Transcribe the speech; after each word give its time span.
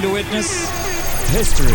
we 0.00 0.06
are 0.06 0.12
going 0.12 0.24
to 0.24 0.30
witness 0.30 0.68
history. 1.30 1.72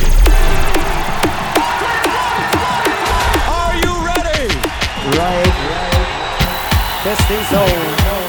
Are 3.47 3.75
you 3.75 3.93
ready? 4.05 4.47
Right. 5.17 5.53
Testing 7.03 7.43
zone. 7.51 7.95
Are 8.07 8.24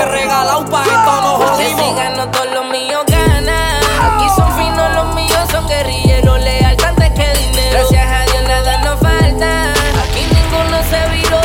fue 0.00 0.10
regalado 0.12 0.64
para 0.66 0.84
esto 0.84 1.20
nos 1.22 1.50
jodimos. 1.50 1.82
Si 1.82 1.94
gano 1.94 2.28
todos 2.30 2.46
los 2.52 2.64
míos 2.66 3.04
ganan. 3.06 3.80
Aquí 4.00 4.26
son 4.34 4.50
finos, 4.56 4.92
los 4.94 5.14
míos 5.14 5.48
son 5.50 5.66
guerrilleros, 5.68 6.40
leal 6.40 6.76
antes 6.86 7.10
que 7.10 7.38
dinero. 7.38 7.70
Gracias 7.72 8.06
a 8.06 8.24
Dios 8.30 8.42
nada 8.48 8.82
nos 8.82 9.00
falta. 9.00 9.72
Aquí 10.02 10.26
ninguno 10.32 10.78
se 10.88 11.08
viró. 11.10 11.40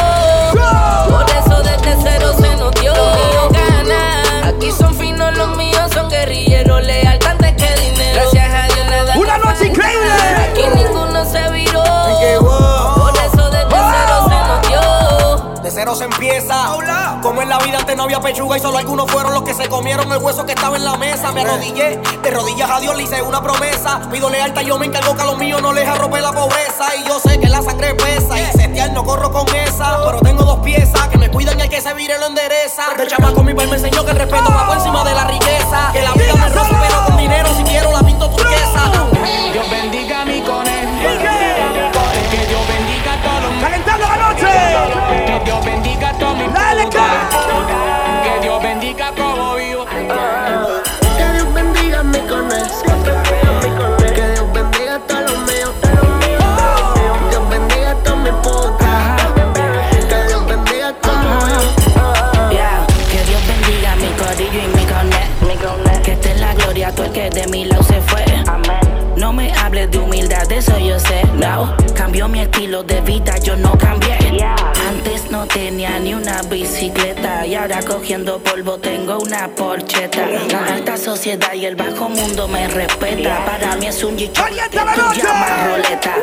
Por 1.10 1.26
eso 1.30 1.64
desde 1.64 1.98
cero 2.02 2.34
se 2.40 2.56
nos 2.56 2.72
dio. 2.80 2.94
Los 2.94 3.16
míos 3.16 3.52
ganan. 3.52 4.56
Aquí 4.56 4.72
son 4.72 4.96
finos, 4.96 5.36
los 5.38 5.58
míos 5.58 5.92
son 5.94 6.10
guerrilleros, 6.10 6.82
leal 6.84 7.20
cero 15.86 15.96
se 15.96 16.06
empieza. 16.06 16.72
Como 17.22 17.42
en 17.42 17.50
la 17.50 17.60
vida 17.60 17.78
antes 17.80 17.96
no 17.96 18.04
había 18.04 18.20
pechuga 18.20 18.58
y 18.58 18.60
solo 18.60 18.78
algunos 18.78 19.10
fueron 19.12 19.34
los 19.34 19.44
que 19.44 19.54
se 19.54 19.68
comieron 19.70 20.12
el 20.12 20.18
hueso 20.18 20.46
que 20.46 20.54
estaba 20.54 20.76
en 20.78 20.84
la 20.84 20.98
mesa. 20.98 21.32
Me 21.32 21.42
arrodillé, 21.42 21.98
de 22.24 22.32
rodillas 22.32 22.70
a 22.70 22.80
Dios 22.80 22.96
le 22.96 23.04
hice 23.04 23.22
una 23.22 23.42
promesa. 23.42 24.02
Pido 24.12 24.30
lealtad, 24.30 24.62
yo 24.62 24.80
me 24.80 24.88
encargo 24.88 25.16
que 25.16 25.22
a 25.22 25.26
los 25.26 25.38
míos 25.38 25.62
no 25.62 25.74
les 25.74 25.88
arrope 25.88 26.20
la 26.22 26.32
pobreza. 26.32 26.96
Y 26.98 27.08
yo 27.08 27.20
sé 27.20 27.40
que 27.40 27.48
la 27.48 27.62
sangre 27.62 27.94
pesa 27.94 28.40
y 28.40 28.46
setear 28.58 28.94
no 28.94 29.04
corro 29.04 29.32
con 29.32 29.48
esa. 29.56 30.04
Pero 30.06 30.20
tengo 30.22 30.44
dos 30.44 30.60
piezas 30.60 31.08
que 31.10 31.18
me 31.20 31.30
cuidan 31.30 31.60
y 31.60 31.62
el 31.64 31.70
que 31.70 31.82
se 31.82 31.94
vire 31.94 32.18
lo 32.18 32.28
endereza. 32.28 32.96
De 32.98 33.06
chamaco 33.06 33.44
mi 33.44 33.54
padre 33.54 33.70
me 33.70 33.76
enseñó 33.76 34.04
que 34.06 34.12
el 34.12 34.18
respeto 34.18 34.50
va 34.50 34.68
por 34.68 34.78
encima 34.78 35.04
de 35.04 35.14
la 35.14 35.26
riqueza. 35.26 35.92
Que 35.94 36.02
la 36.02 36.14
vida 36.14 36.34
me 36.36 36.50
roza, 36.50 36.80
pero 36.82 37.06
con 37.06 37.18
dinero 37.18 37.50
si 37.56 37.64
quiero 37.64 37.92
la 37.92 38.00
pinto 38.00 38.28
turquesa. 38.30 38.92
Dios 39.54 39.70
bendiga 39.70 40.26
mi 40.26 40.42
conejo. 40.42 40.86
Que 42.32 42.48
Dios 42.48 42.68
bendiga 42.68 43.14
a 43.14 43.22
todos 43.22 43.95
Que 44.56 45.40
Dios 45.46 45.66
bendiga 45.66 46.10
a 46.10 46.14
todos 46.14 46.38
mis 46.38 46.54
Dale. 46.54 46.90
Que 46.90 48.40
Dios 48.42 48.62
bendiga 48.62 49.12
como 49.16 49.56
vivo. 49.56 49.86
Que 49.86 51.32
Dios 51.34 51.54
bendiga 51.54 52.04
mi 52.04 52.20
conejo. 52.20 52.84
Que 54.16 54.32
Dios 54.32 54.54
bendiga 54.54 54.96
a 54.96 55.00
todos 55.00 55.22
los 55.32 55.40
míos. 55.48 55.72
Dios 57.30 57.50
bendiga 57.50 57.92
a 57.92 57.96
todos 57.96 58.18
mis 58.20 58.34
putas. 58.34 59.22
Que 60.10 60.28
Dios 60.28 60.48
bendiga 60.48 60.94
como 61.02 61.48
yo. 61.48 61.62
Que 63.12 63.24
Dios 63.24 63.42
bendiga 63.48 63.96
mi 63.96 64.10
corillo 64.22 64.60
y 64.64 64.68
mi 64.78 64.86
connect. 64.86 66.04
Que 66.04 66.12
esté 66.14 66.36
la 66.36 66.54
gloria 66.54 66.92
todo 66.92 67.06
el 67.06 67.12
que 67.12 67.30
de 67.30 67.48
mi 67.48 67.66
lado 67.66 67.84
se 67.84 68.00
fue. 68.02 68.24
No 69.18 69.34
me 69.34 69.52
hables 69.54 69.90
de 69.92 69.98
humildad, 69.98 70.48
de 70.48 70.58
eso 70.58 70.78
yo 70.78 71.00
sé. 71.00 71.24
No, 71.36 71.76
cambió 71.96 72.28
mi 72.28 72.42
estilo 72.42 72.84
de 72.84 73.02
vida, 73.02 73.38
ahora 77.66 77.82
cogiendo 77.82 78.38
polvo 78.40 78.78
tengo 78.78 79.18
una 79.18 79.48
porcheta. 79.48 80.28
La 80.52 80.76
alta 80.76 80.98
sociedad 80.98 81.52
y 81.54 81.66
el 81.66 81.76
bajo 81.76 82.08
mundo 82.10 82.48
me 82.48 82.68
respeta. 82.68 83.44
Para 83.44 83.76
mí 83.78 83.88
es 83.88 84.04
un 84.04 84.16
chicho 84.16 84.44
tú 84.44 84.78
noche. 84.78 85.22
llamas 85.24 85.68
roleta. 85.68 86.16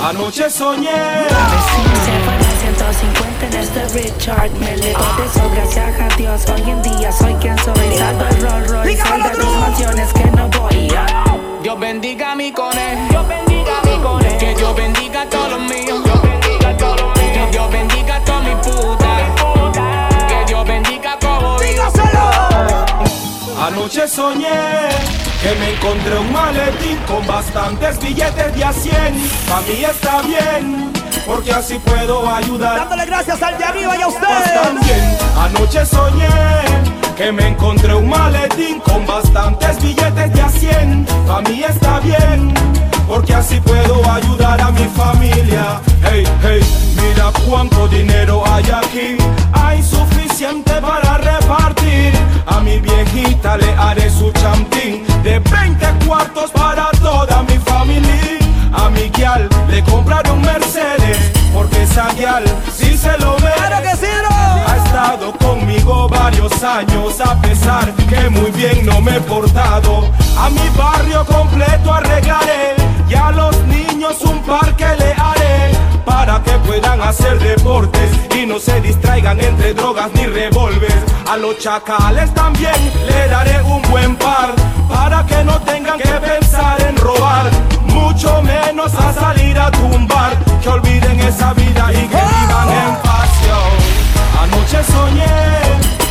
Anoche 0.00 0.48
soñé. 0.48 0.90
Se 0.90 2.20
fueron 2.24 2.56
150 2.60 3.46
en 3.46 3.54
este 3.54 3.88
Richard 3.98 4.50
Me 4.52 4.76
legó 4.76 5.04
de 5.16 5.24
eso, 5.24 5.50
gracias 5.54 6.00
a 6.00 6.16
Dios 6.16 6.42
Hoy 6.48 6.70
en 6.70 6.82
día 6.82 7.12
soy 7.12 7.34
quien 7.34 7.58
soy 7.58 7.96
Salvo 7.96 8.24
el 8.24 8.40
Rolls 8.40 8.70
Royce 8.70 9.02
de 9.02 9.30
tus 9.30 9.56
mansiones 9.56 10.12
que 10.12 10.24
no 10.30 10.48
voy 10.48 10.88
Dios 11.62 11.80
bendiga 11.80 12.34
mi 12.34 12.52
conejo. 12.52 13.08
Dios 13.08 13.26
bendiga 13.26 13.72
mi 13.84 14.02
conejo. 14.02 14.38
Que 14.38 14.54
Dios 14.54 14.76
bendiga 14.76 15.22
a 15.22 15.30
todos 15.30 15.50
los 15.50 15.60
míos. 15.60 16.03
Anoche 23.66 24.06
soñé 24.06 24.46
que 25.42 25.54
me 25.58 25.72
encontré 25.74 26.18
un 26.18 26.30
maletín 26.30 26.98
con 27.06 27.26
bastantes 27.26 27.98
billetes 27.98 28.54
de 28.54 28.62
a 28.62 28.72
100. 28.72 28.94
Pa' 29.48 29.60
mí 29.62 29.84
está 29.84 30.20
bien, 30.20 30.92
porque 31.26 31.50
así 31.52 31.78
puedo 31.78 32.28
ayudar 32.28 32.76
Dándole 32.76 33.06
gracias 33.06 33.42
al 33.42 33.56
de 33.56 33.64
arriba 33.64 33.96
y 33.96 34.02
a 34.02 34.08
ustedes. 34.08 34.54
también. 34.62 35.16
Anoche 35.38 35.86
soñé 35.86 36.28
que 37.16 37.32
me 37.32 37.48
encontré 37.48 37.94
un 37.94 38.06
maletín 38.06 38.80
con 38.80 39.06
bastantes 39.06 39.80
billetes 39.82 40.34
de 40.34 40.42
a 40.42 40.48
100. 40.50 41.06
Pa' 41.26 41.40
mí 41.40 41.62
está 41.66 42.00
bien, 42.00 42.52
porque 43.08 43.34
así 43.34 43.60
puedo 43.60 43.96
ayudar 44.10 44.60
a 44.60 44.70
mi 44.72 44.84
familia. 44.88 45.80
Hey, 46.02 46.24
hey, 46.42 46.60
mira 46.96 47.30
cuánto 47.48 47.88
dinero 47.88 48.44
hay 48.46 48.64
aquí. 48.64 49.16
Hay 49.54 49.82
suficiente 49.82 50.13
para 50.36 51.16
repartir. 51.18 52.12
A 52.46 52.58
mi 52.60 52.80
viejita 52.80 53.56
le 53.56 53.72
haré 53.74 54.10
su 54.10 54.32
champín 54.32 55.04
de 55.22 55.38
20 55.38 56.06
cuartos 56.06 56.50
para 56.50 56.90
toda 57.00 57.42
mi 57.44 57.56
familia. 57.58 58.38
A 58.72 58.90
mi 58.90 59.10
guial 59.10 59.48
le 59.70 59.82
compraré 59.84 60.32
un 60.32 60.42
Mercedes, 60.42 61.18
porque 61.52 61.84
esa 61.84 62.12
guial 62.14 62.42
sí 62.76 62.96
se 62.96 63.16
lo 63.18 63.36
Claro 63.36 63.76
que 63.76 63.84
merece. 63.84 64.06
sí, 64.06 64.12
bro. 64.18 64.36
Ha 64.66 64.76
estado 64.84 65.32
conmigo 65.38 66.08
varios 66.08 66.62
años 66.64 67.20
a 67.20 67.40
pesar 67.40 67.92
que 68.08 68.28
muy 68.28 68.50
bien 68.50 68.84
no 68.84 69.00
me 69.00 69.16
he 69.16 69.20
portado. 69.20 70.10
A 70.36 70.50
mi 70.50 70.68
barrio 70.76 71.24
completo 71.26 71.94
arreglaré 71.94 72.74
y 73.08 73.14
a 73.14 73.30
los 73.30 73.56
niños 73.66 74.20
un 74.22 74.42
parque 74.42 74.86
le 74.98 75.12
haré 75.12 75.83
para 76.04 76.42
que 76.42 76.52
puedan 76.66 77.00
hacer 77.00 77.38
deportes 77.38 78.10
y 78.36 78.46
no 78.46 78.58
se 78.58 78.80
distraigan 78.80 79.38
entre 79.40 79.74
drogas 79.74 80.10
ni 80.14 80.26
revólver. 80.26 80.92
A 81.30 81.36
los 81.36 81.58
chacales 81.58 82.32
también 82.34 82.74
le 83.06 83.28
daré 83.28 83.62
un 83.62 83.82
buen 83.90 84.16
par 84.16 84.54
para 84.88 85.24
que 85.26 85.42
no 85.44 85.60
tengan 85.60 85.98
que 85.98 86.12
pensar 86.12 86.80
en 86.82 86.96
robar, 86.96 87.50
mucho 87.86 88.42
menos 88.42 88.94
a 88.94 89.12
salir 89.12 89.58
a 89.58 89.70
tumbar. 89.70 90.36
Que 90.62 90.68
olviden 90.68 91.20
esa 91.20 91.52
vida 91.54 91.90
y 91.92 92.08
que 92.08 92.22
vivan 92.22 92.68
en 92.68 92.94
yo. 93.46 93.60
Anoche 94.42 94.82
soñé 94.84 95.54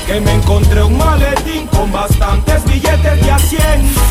que 0.06 0.20
me 0.20 0.34
encontré 0.34 0.84
un 0.84 0.98
maletín 0.98 1.68
con 1.68 1.92
bastantes 1.92 2.64
billetes 2.66 3.22
de 3.22 3.32
a 3.32 3.40
100. 3.40 3.62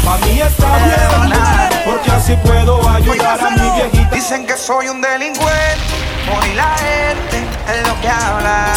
Pa' 0.04 0.18
mí 0.26 0.40
está 0.40 0.78
bien, 0.84 1.84
porque 1.84 2.10
así 2.10 2.34
puedo 2.44 2.88
ayudar 2.88 3.38
a 3.40 3.50
mi 3.50 3.70
viejita. 3.76 4.01
Dicen 4.22 4.46
que 4.46 4.56
soy 4.56 4.88
un 4.88 5.00
delincuente, 5.00 5.82
por 6.30 6.46
la 6.54 6.76
gente 6.78 7.44
es 7.66 7.88
lo 7.88 8.00
que 8.00 8.08
habla. 8.08 8.72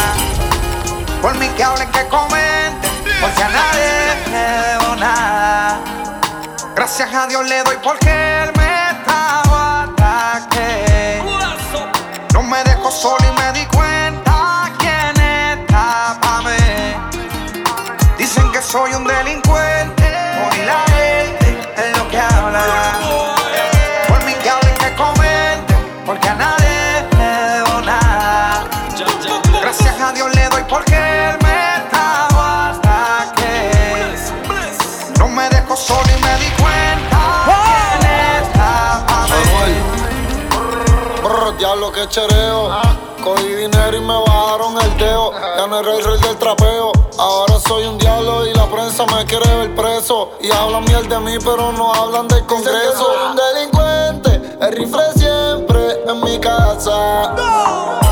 Por 1.22 1.38
mí 1.38 1.48
que 1.50 1.62
hablen, 1.62 1.88
que 1.92 2.04
comenten, 2.08 2.90
porque 3.20 3.42
a 3.44 3.48
nadie 3.50 4.16
le 4.28 4.38
debo 4.38 4.96
nada. 4.96 5.78
Gracias 6.74 7.14
a 7.14 7.28
Dios 7.28 7.46
le 7.46 7.62
doy 7.62 7.76
porque 7.80 8.10
él 8.42 8.50
me 8.56 8.90
estaba 8.90 9.84
ataque. 9.84 11.22
No 12.34 12.42
me 12.42 12.64
dejó 12.64 12.90
solo 12.90 13.24
y 13.24 13.40
me 13.40 13.52
di 13.56 13.66
cuenta 13.66 14.68
quién 14.80 15.14
está 15.60 16.18
pa' 16.22 16.42
mí. 16.42 17.62
Dicen 18.18 18.50
que 18.50 18.60
soy 18.60 18.94
un 18.94 19.04
delincuente, 19.04 19.65
diablo 41.58 41.92
que 41.92 42.06
chereo. 42.08 42.70
Cogí 43.22 43.54
dinero 43.54 43.96
y 43.96 44.00
me 44.00 44.14
bajaron 44.14 44.80
el 44.80 44.96
dedo. 44.98 45.32
Ya 45.56 45.66
no 45.66 45.80
era 45.80 45.94
el 45.94 46.04
rey 46.04 46.20
del 46.20 46.36
trapeo. 46.36 46.92
Ahora 47.18 47.58
soy 47.66 47.86
un 47.86 47.98
diablo 47.98 48.46
y 48.46 48.54
la 48.54 48.66
prensa 48.66 49.04
me 49.06 49.24
quiere 49.24 49.48
ver 49.56 49.74
preso. 49.74 50.32
Y 50.40 50.50
hablan 50.50 50.84
miel 50.84 51.08
de 51.08 51.18
mí, 51.20 51.36
pero 51.44 51.72
no 51.72 51.92
hablan 51.92 52.28
del 52.28 52.44
congreso. 52.46 52.98
Soy 52.98 53.16
un 53.30 53.36
delincuente, 53.36 54.56
el 54.60 54.72
rifle 54.76 55.12
siempre 55.14 56.04
en 56.06 56.20
mi 56.22 56.38
casa. 56.38 58.05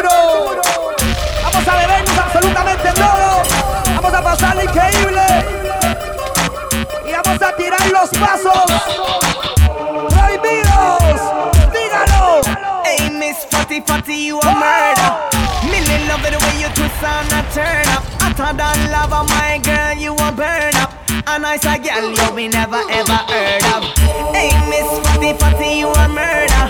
Duro. 0.00 0.62
Vamos 1.42 1.68
a 1.68 1.76
bebernos 1.76 2.18
absolutamente 2.18 2.92
todo, 2.92 3.42
vamos 3.96 4.14
a 4.14 4.22
pasar 4.22 4.64
increíble 4.64 5.22
y 7.06 7.12
vamos 7.12 7.42
a 7.42 7.56
tirar 7.56 7.86
los 7.90 8.08
pasos 8.10 8.64
prohibidos. 10.08 11.20
Dígalo. 11.72 12.40
Hey, 12.84 13.10
Miss 13.10 13.44
Fatty 13.50 13.80
Fatty, 13.82 14.26
you 14.26 14.40
a 14.40 14.54
murder. 14.54 15.12
Millie 15.70 16.06
love 16.08 16.24
it 16.24 16.32
the 16.32 16.38
way 16.38 16.60
you 16.62 16.68
twist 16.74 17.02
and 17.02 17.32
a 17.32 17.42
turn 17.52 17.88
up. 17.94 18.02
Hotter 18.20 18.56
than 18.56 18.90
lava, 18.90 19.24
my 19.24 19.58
girl, 19.62 19.96
you 19.98 20.14
a 20.14 20.32
burn 20.32 20.74
up. 20.76 20.92
A 21.26 21.38
nice 21.38 21.64
a 21.64 21.78
girl 21.78 22.10
you 22.10 22.34
me 22.34 22.48
never 22.48 22.80
ever 22.90 23.20
heard 23.28 23.64
of. 23.74 23.84
Hey, 24.34 24.50
Miss 24.70 24.88
Fatty 25.06 25.32
Fatty, 25.38 25.78
you 25.80 25.88
a 25.88 26.08
murder. 26.08 26.64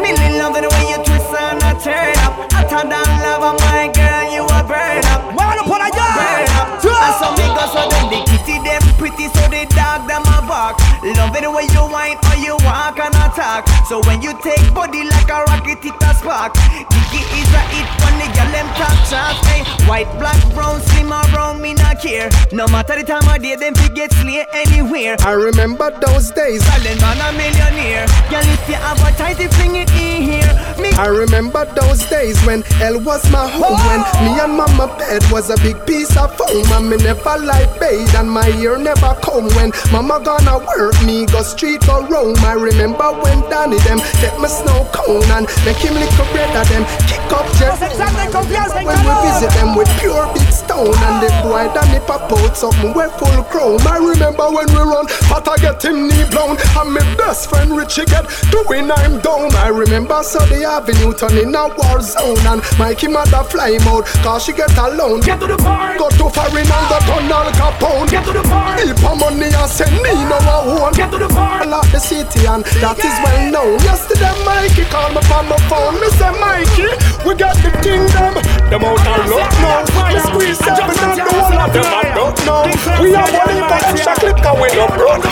Millie 0.00 0.38
love 0.38 0.56
it 0.56 0.62
the 0.62 0.68
way 0.68 0.90
you 0.90 1.09
twist 1.50 1.62
and 1.62 1.62
a 1.62 1.80
turn 1.80 2.16
up. 2.24 2.52
Hotter 2.52 2.88
than 2.88 3.22
lava, 3.22 3.58
my 3.58 3.90
girl, 3.94 4.32
you 4.32 4.44
a 4.44 4.62
burn 4.64 5.04
up. 5.06 5.32
Muévalo 5.32 5.64
por 5.64 5.80
allá. 5.80 6.14
Burn 6.14 6.56
up. 6.60 6.69
And 6.88 7.14
so 7.20 7.28
me 7.36 7.46
go 7.52 7.64
so 7.68 7.82
them 7.92 8.06
the 8.08 8.20
kitty 8.24 8.56
them 8.64 8.80
pretty 8.96 9.28
so 9.36 9.44
the 9.52 9.68
dog 9.76 10.08
them 10.08 10.24
a 10.24 10.40
bark. 10.48 10.80
Love 11.04 11.36
it 11.36 11.44
the 11.44 11.50
way 11.50 11.68
you 11.68 11.84
whine 11.84 12.16
or 12.32 12.36
you 12.40 12.56
walk 12.64 12.96
and 12.96 13.14
attack. 13.14 13.68
So 13.84 14.00
when 14.08 14.22
you 14.22 14.32
take 14.40 14.64
body 14.72 15.04
like 15.04 15.28
a 15.28 15.44
rocket, 15.44 15.84
it 15.84 15.96
a 16.00 16.10
spark. 16.16 16.54
Dicky 16.88 17.20
is 17.36 17.50
a 17.52 17.62
hit 17.72 17.88
when 18.00 18.14
the 18.16 18.28
girl 18.32 18.50
them 18.52 18.68
talk 18.80 18.96
chat. 19.08 19.36
Hey, 19.48 19.64
white, 19.84 20.08
black, 20.16 20.40
brown, 20.54 20.80
slim 20.80 21.12
or 21.12 21.24
brown, 21.28 21.60
me 21.60 21.74
not 21.74 22.00
care. 22.00 22.30
No 22.52 22.66
matter 22.68 22.96
the 22.96 23.04
time 23.04 23.28
of 23.28 23.42
day, 23.42 23.56
them 23.56 23.74
fi 23.74 23.88
get 23.88 24.12
slay 24.12 24.46
anywhere. 24.52 25.16
I 25.20 25.32
remember 25.32 25.90
those 26.00 26.30
days. 26.30 26.64
Silent 26.64 27.00
man 27.00 27.20
a 27.20 27.28
millionaire. 27.36 28.06
Girl, 28.30 28.46
if 28.46 28.68
you 28.68 28.80
have 28.80 29.00
a 29.04 29.10
tight, 29.16 29.36
fling 29.54 29.76
it 29.76 29.90
in 29.92 30.22
here. 30.22 30.52
Me 30.80 30.90
I 30.96 31.06
remember 31.08 31.64
those 31.74 32.04
days 32.08 32.40
when 32.44 32.62
hell 32.80 33.00
was 33.00 33.28
my 33.30 33.48
home. 33.48 33.76
When 33.88 34.00
me 34.24 34.40
and 34.40 34.56
mama 34.56 34.86
bed 34.98 35.22
was 35.30 35.50
a 35.50 35.56
big 35.56 35.76
piece 35.86 36.16
of 36.16 36.34
foam. 36.36 36.69
And 36.72 36.88
me 36.88 36.96
never 36.96 37.36
like 37.38 37.78
bathe 37.80 38.14
and 38.14 38.30
my 38.30 38.48
ear 38.58 38.78
never 38.78 39.14
come. 39.20 39.48
When 39.58 39.72
mama 39.92 40.20
gonna 40.24 40.58
work, 40.58 40.94
me 41.04 41.26
go 41.26 41.42
street 41.42 41.86
or 41.88 42.06
roam. 42.06 42.36
I 42.46 42.54
remember 42.54 43.12
when 43.20 43.40
Danny 43.50 43.78
them 43.84 43.98
get 44.22 44.38
me 44.40 44.48
snow 44.48 44.88
cone 44.92 45.26
and 45.34 45.46
make 45.66 45.82
him 45.82 45.94
lick 45.94 46.12
a 46.14 46.24
bread 46.32 46.54
of 46.56 46.68
them. 46.68 46.84
Kick 47.10 47.20
up 47.32 47.46
jet 47.58 47.74
Los 47.74 47.82
exámenes 47.82 48.32
de 48.32 48.84
when 48.86 48.98
we 49.02 49.14
visit 49.28 49.50
them 49.58 49.74
with 49.74 49.90
pure 49.98 50.26
big 50.32 50.50
stone 50.52 50.94
and 50.94 51.22
the 51.22 51.30
boy 51.42 51.66
Danny 51.74 52.00
pop 52.06 52.30
out 52.32 52.56
something 52.56 52.92
we 52.94 53.04
full 53.18 53.42
chrome. 53.50 53.80
I 53.86 53.98
remember 53.98 54.48
when 54.50 54.66
we 54.68 54.80
run, 54.80 55.06
but 55.28 55.48
I 55.48 55.56
get 55.58 55.84
him 55.84 56.08
knee 56.08 56.24
blown. 56.30 56.56
And 56.78 56.92
my 56.94 57.02
best 57.16 57.50
friend 57.50 57.76
Richie 57.76 58.06
get 58.06 58.24
doing 58.50 58.90
I'm 58.90 59.20
down. 59.20 59.54
I 59.56 59.68
remember 59.68 60.22
Sunday 60.22 60.64
Avenue 60.64 61.12
turning 61.12 61.54
a 61.54 61.68
war 61.68 62.00
zone 62.00 62.46
and 62.46 62.62
Mikey 62.78 63.08
mother 63.08 63.44
fly 63.44 63.72
him 63.72 63.88
out 63.88 64.06
cause 64.24 64.44
she 64.44 64.52
get 64.52 64.76
alone. 64.78 65.20
Get 65.20 65.40
to 65.40 65.46
the 65.46 65.56
park. 65.56 65.98
Go 65.98 66.08
to 66.08 66.30
foreign 66.30 66.59
and 66.66 66.86
go 66.90 66.98
turn 67.06 67.30
Al 67.30 67.48
Capone. 67.52 68.08
Get 68.10 68.24
to 68.26 68.32
the 68.32 68.44
park. 68.44 68.80
Heap 68.80 69.00
of 69.04 69.16
money 69.18 69.48
and 69.48 69.70
send 69.70 69.96
Nino 70.02 70.36
a 70.36 70.56
home. 70.64 70.92
Get 70.92 71.10
to 71.12 71.18
the 71.18 71.28
park. 71.28 71.66
I 71.66 71.80
the 71.92 72.00
city 72.00 72.46
and 72.46 72.64
that 72.82 72.98
is 72.98 73.16
well 73.24 73.42
known. 73.50 73.78
Yesterday 73.86 74.34
Mikey 74.44 74.84
called 74.90 75.14
me 75.14 75.22
from 75.28 75.48
my 75.48 75.58
phone. 75.70 75.96
Me 76.00 76.08
say 76.18 76.32
Mikey, 76.38 76.88
we 77.26 77.32
got 77.34 77.56
the 77.62 77.70
kingdom. 77.82 78.36
Them 78.68 78.84
out 78.84 79.00
of 79.00 79.26
luck 79.30 79.52
now. 79.62 79.82
We 80.10 80.18
squeeze 80.20 80.58
seven 80.58 80.96
and 80.96 81.18
the 81.18 81.24
whole 81.30 81.58
of 81.60 81.70
them 81.72 81.86
I 81.86 82.06
don't 82.14 82.38
know. 82.46 82.62
We 83.02 83.14
are 83.14 83.28
one 83.30 83.60
but 83.64 83.82
I'm 83.84 83.96
shot 83.96 84.18
clip 84.20 84.36
cause 84.40 84.58
we 84.60 84.68
no 84.76 84.86
broke. 84.92 85.24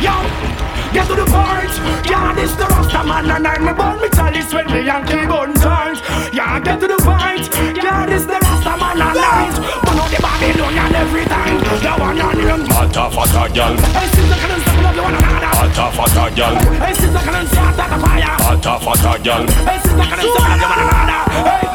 Yo, 0.00 0.14
get 0.94 1.04
to 1.08 1.14
the 1.14 1.26
point. 1.28 1.72
Yeah, 2.08 2.34
this 2.34 2.52
the 2.56 2.66
Rasta 2.66 3.04
man 3.04 3.30
and 3.30 3.46
I'm 3.46 3.68
about 3.68 4.00
me 4.00 4.08
chalice 4.10 4.52
when 4.52 4.66
me 4.72 4.82
Yankee 4.84 5.19
Fata 12.92 13.08
fata 13.08 13.48
gal, 13.54 13.76
Hey, 13.76 14.08
I 14.32 14.36
can't 14.36 14.62
stop 14.62 14.82
love 14.82 14.96
you 14.96 15.02
one 15.02 15.14
another. 15.14 15.46
fata 15.46 15.90
fata 15.92 16.32
gal, 16.34 16.56
Hey, 16.56 16.92
since 16.94 17.14
I 17.14 17.22
can't 17.22 17.48
start 17.48 17.76
that 17.76 18.00
fire. 18.02 18.36
hey, 21.30 21.60
hey. 21.62 21.69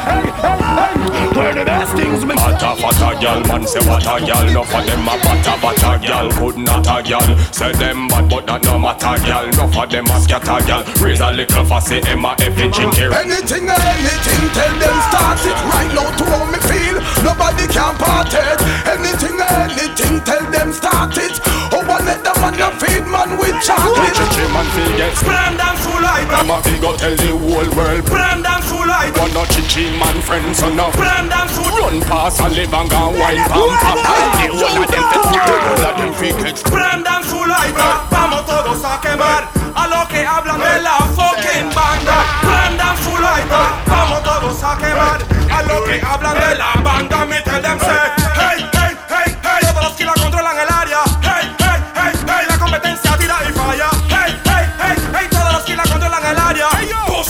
Where 1.36 1.52
the 1.52 1.64
best 1.68 1.92
things 1.92 2.24
me 2.24 2.34
fata 2.34 2.72
fata 2.80 3.12
gal. 3.20 3.40
Man 3.44 3.66
say 3.68 3.84
what 3.84 4.08
a 4.08 4.24
gal, 4.24 4.46
no 4.56 4.64
for 4.64 4.80
them 4.80 5.04
a 5.04 5.14
fata 5.20 5.52
fata 5.60 6.00
gal. 6.00 6.32
Could 6.32 6.56
not 6.56 6.88
a 6.88 7.02
gal, 7.04 7.28
say 7.52 7.72
them 7.76 8.08
bad 8.08 8.24
but 8.30 8.46
that 8.48 8.64
no 8.64 8.78
matter 8.80 9.20
gal. 9.20 9.44
No 9.52 9.68
for 9.68 9.86
them 9.86 10.08
a 10.08 10.16
scatter 10.16 10.64
gal. 10.64 10.82
Raise 10.96 11.20
a 11.20 11.30
little 11.30 11.64
fussy 11.68 12.00
Emma 12.08 12.32
effing 12.40 12.72
chinky. 12.72 13.12
Anything 13.12 13.68
or 13.68 13.76
anything, 13.76 14.42
tell 14.56 14.74
them 14.80 14.96
start 15.12 15.44
it 15.44 15.60
right 15.68 15.92
now 15.92 16.08
to 16.08 16.24
how 16.24 16.44
me 16.48 16.58
feel. 16.64 16.96
Nobody 17.20 17.68
can 17.68 17.94
part 18.00 18.32
it. 18.32 18.58
Anything 18.88 19.36
or 19.36 19.52
anything, 19.60 20.24
tell 20.24 20.44
them 20.50 20.72
start 20.72 21.16
it. 21.20 21.36
Oh, 21.76 21.84
I 21.96 22.04
let 22.04 22.20
the 22.20 22.32
man 22.44 22.60
a 22.60 22.68
feed 22.76 23.08
man 23.08 23.40
with 23.40 23.56
chocolate. 23.64 24.12
Chichi 24.12 24.44
man 24.52 24.68
feel 24.76 24.92
get 25.00 25.16
Brand 25.24 25.56
and 25.56 25.78
full 25.80 25.96
light. 25.96 26.28
Them 26.28 26.52
a 26.52 26.60
feel 26.60 26.80
go 26.84 26.90
tell 26.92 27.16
the 27.16 27.32
whole 27.32 27.70
world. 27.72 28.04
Brand 28.04 28.44
and 28.44 28.64
full 28.68 28.84
light. 28.84 29.16
One 29.16 29.32
no 29.32 29.48
chichi 29.48 29.88
man 29.96 30.20
friends 30.20 30.60
no. 30.60 30.92
Brand 30.92 31.32
and 31.32 31.48
full 31.48 31.72
Run 31.72 32.00
past 32.04 32.44
and 32.44 32.52
live 32.52 32.68
and 32.68 32.90
go 32.92 33.16
wine 33.16 33.40
pam 33.48 33.72
pam. 33.80 33.96
The 33.96 34.48
whole 34.52 34.76
of 34.76 34.90
them 34.92 35.04
fit, 35.08 35.24
the 35.24 35.40
whole 35.40 35.86
of 35.88 35.94
them 35.96 36.12
fit 36.20 36.36
get 36.44 36.58
Prendan 36.68 37.24
su 37.24 37.40
lighter, 37.40 37.92
vamos 38.12 38.44
todos 38.44 38.84
a 38.84 39.00
quemar 39.00 39.48
a 39.72 39.88
lo 39.88 40.04
que 40.08 40.20
hablan 40.20 40.60
de 40.60 40.82
la 40.84 41.00
fucking 41.16 41.72
banda. 41.72 42.16
Prendan 42.44 42.96
su 43.00 43.16
lighter, 43.16 43.68
vamos 43.88 44.22
todos 44.22 44.62
a 44.62 44.76
quemar 44.76 45.24
a 45.48 45.62
lo 45.64 45.84
que 45.84 45.96
hablan 46.04 46.36
de 46.44 46.58
la 46.60 46.72
banda. 46.84 47.24
Me 47.24 47.40
tell 47.40 47.62
them 47.62 47.78
say, 47.80 48.25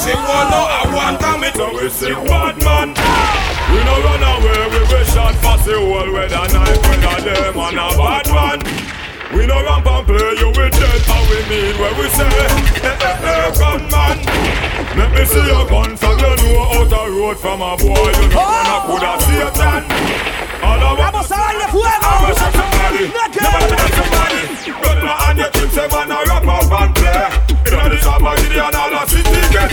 Pussy 0.07 0.19
one 0.23 0.51
no 0.55 0.63
aguanta 0.71 1.35
me. 1.41 1.51
So 1.59 1.67
we 1.75 1.91
say 1.91 2.15
bad 2.15 2.63
man. 2.63 2.95
We 3.75 3.83
no 3.83 3.99
run 4.07 4.23
away, 4.23 4.71
we 4.71 4.81
wish 4.95 5.11
shot 5.11 5.35
for 5.43 5.59
the 5.67 5.75
whole 5.83 6.13
with 6.15 6.31
a 6.31 6.47
knife 6.55 6.79
with 6.87 7.03
a 7.03 7.15
them 7.27 7.59
and 7.59 7.79
a 7.79 7.89
bad 7.99 8.27
man. 8.31 8.59
We 9.35 9.47
no 9.47 9.59
ramp 9.67 9.87
and 9.87 10.07
play 10.07 10.39
you 10.39 10.49
with 10.55 10.79
dead 10.79 11.03
how 11.11 11.19
we 11.27 11.43
mean 11.51 11.75
when 11.83 11.91
we 11.99 12.07
say 12.15 12.31
Hey, 12.79 12.95
hey, 12.95 13.19
hey, 13.27 13.51
gunman 13.59 14.23
Let 14.95 15.11
me 15.11 15.27
see 15.27 15.43
your 15.43 15.67
gun 15.67 15.97
from 15.97 16.15
you 16.23 16.55
know 16.55 16.79
out 16.79 16.87
the 16.87 17.03
road 17.11 17.37
from 17.37 17.61
a 17.61 17.75
boy 17.75 18.07
You 18.07 18.31
know 18.31 18.39
gonna 18.39 18.87
put 18.87 19.03
a 19.03 19.19
Satan 19.27 19.83
All 20.63 20.79
I 20.79 20.95
want 20.95 21.11
Vamos 21.11 21.27
a 21.27 21.35
darle 21.35 21.67
fuego. 21.75 22.07
I 22.07 22.23
wish 22.23 22.39
I 22.39 22.49
somebody. 22.55 23.05
Never 23.11 23.67
let 23.75 23.91
somebody. 23.99 24.41
Gun 24.79 24.99
my 25.03 25.13
hand 25.27 25.39
you 25.43 25.49
think 25.51 25.71
say 25.75 25.89
man 25.91 26.11
a 26.15 26.19
rap 26.31 26.47
up 26.47 26.71
and 26.71 26.95
play. 26.95 27.47
Inna 27.67 27.91
the 27.91 27.99
shop 27.99 28.23
a 28.23 28.31
Gideon 28.41 28.75
all 28.79 28.91
the 28.95 29.07
city 29.11 29.16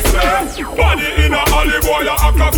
say 0.01 0.19
a 0.19 0.57
you 0.57 0.67
act 2.11 2.39
a 2.39 2.53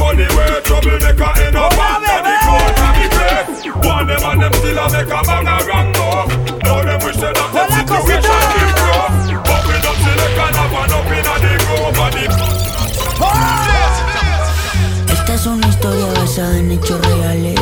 Esta 15.13 15.34
es 15.34 15.46
una 15.46 15.68
historia 15.68 16.06
basada 16.20 16.58
en 16.58 16.72
hechos 16.72 17.01
reales. 17.01 17.55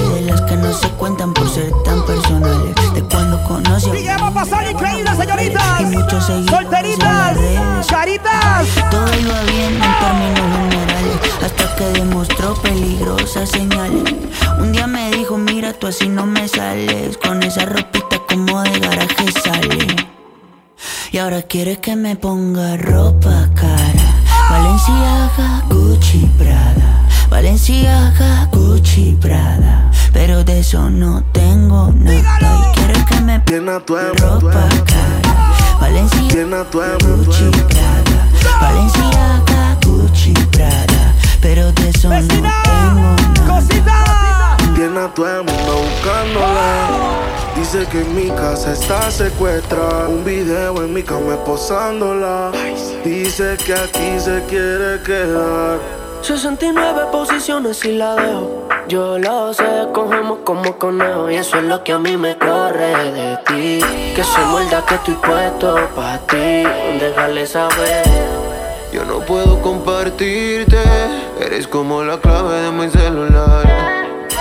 No 0.73 0.79
se 0.79 0.89
cuentan 0.95 1.33
por 1.33 1.47
ser 1.49 1.71
tan 1.83 2.03
personales. 2.03 2.73
De 2.95 3.03
cuando 3.03 3.41
conocí 3.43 3.89
a 3.91 3.99
¿Y 3.99 4.03
qué 4.03 4.15
va 4.17 4.27
a 4.27 4.33
pasar 4.33 4.71
increíble, 4.71 5.09
señoritas? 5.15 5.81
Y 5.81 5.85
muchos 5.85 6.25
seguidores 6.25 6.49
Solteritas, 6.49 7.87
caritas. 7.87 8.67
Todo 8.89 9.05
iba 9.19 9.41
bien 9.43 9.73
en 9.75 9.99
términos 9.99 10.57
generales 10.57 11.19
Hasta 11.43 11.75
que 11.75 11.85
demostró 11.99 12.55
peligrosas 12.55 13.49
señales 13.49 14.15
Un 14.59 14.71
día 14.71 14.87
me 14.87 15.11
dijo, 15.11 15.37
mira 15.37 15.73
tú 15.73 15.87
así 15.87 16.09
no 16.09 16.25
me 16.25 16.47
sales 16.47 17.17
Con 17.17 17.43
esa 17.43 17.65
ropita 17.65 18.17
como 18.27 18.61
de 18.63 18.79
garaje 18.79 19.31
sale 19.43 19.87
Y 21.11 21.17
ahora 21.17 21.43
quiere 21.43 21.79
que 21.79 21.95
me 21.95 22.15
ponga 22.15 22.77
ropa 22.77 23.49
cara 23.55 24.23
Valenciaga, 24.49 25.63
Gucci, 25.69 26.29
Prada 26.37 27.02
Valenciaga, 27.33 28.47
Gucci, 28.51 29.17
Prada 29.19 29.89
Pero 30.13 30.43
de 30.43 30.59
eso 30.59 30.87
no 30.91 31.23
tengo 31.31 31.91
nada 31.91 32.21
Y 32.21 32.75
quiere 32.75 33.05
que 33.05 33.21
me 33.21 33.41
Llena 33.47 33.79
tu 33.79 33.95
ropa 33.95 34.69
cara 34.85 35.51
Valenciaga, 35.81 36.63
Gucci, 37.01 37.49
Prada 37.49 38.29
Valenciaga, 38.61 39.77
Gucci, 39.83 40.33
Prada 40.51 41.15
Pero 41.41 41.71
de 41.71 41.89
eso 41.89 42.09
no 42.09 42.21
tengo 42.21 43.81
nada. 43.83 44.57
Viene 44.75 44.99
a 44.99 45.07
todo 45.07 45.39
el 45.39 45.43
mundo 45.43 45.81
buscándola. 45.81 46.87
Dice 47.55 47.87
que 47.87 48.01
en 48.01 48.15
mi 48.15 48.29
casa 48.29 48.73
está 48.73 49.09
secuestrada. 49.09 50.07
Un 50.07 50.23
video 50.23 50.83
en 50.83 50.93
mi 50.93 51.01
cama 51.01 51.43
posándola. 51.43 52.51
Dice 53.03 53.57
que 53.65 53.73
aquí 53.73 54.19
se 54.19 54.43
quiere 54.47 55.01
quedar. 55.01 56.02
69 56.23 57.07
posiciones 57.11 57.83
y 57.83 57.97
la 57.97 58.15
dejo. 58.15 58.69
Yo 58.87 59.19
lo 59.19 59.53
sé, 59.53 59.65
cogemos 59.93 60.39
como 60.45 60.77
conejo. 60.77 61.29
Y 61.29 61.35
eso 61.35 61.57
es 61.57 61.63
lo 61.65 61.83
que 61.83 61.91
a 61.91 61.99
mí 61.99 62.15
me 62.15 62.37
corre 62.37 63.11
de 63.11 63.37
ti. 63.45 63.85
Que 64.15 64.23
soy 64.23 64.45
muerda 64.45 64.85
que 64.85 64.95
estoy 64.95 65.15
puesto 65.15 65.75
pa' 65.93 66.19
ti. 66.19 66.63
Déjale 66.97 67.45
saber. 67.45 68.05
Yo 68.93 69.03
no 69.03 69.19
puedo 69.19 69.61
compartirte, 69.61 70.77
eres 71.41 71.67
como 71.67 72.03
la 72.03 72.17
clave 72.17 72.61
de 72.61 72.71
mi 72.71 72.89
celular. 72.89 73.65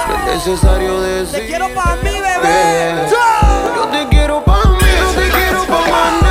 No 0.08 0.16
es 0.16 0.46
necesario 0.46 1.00
decir. 1.00 1.40
Te 1.40 1.46
quiero 1.46 1.68
pa' 1.74 1.96
mí, 1.96 2.10
bebé. 2.10 3.08
Yo 3.10 3.88
te 3.88 4.08
quiero 4.08 4.44
pa' 4.44 4.62
mí, 4.68 4.86
no 5.00 5.20
te 5.20 5.28
quiero 5.30 5.64
pa' 5.64 5.90
más 5.90 6.21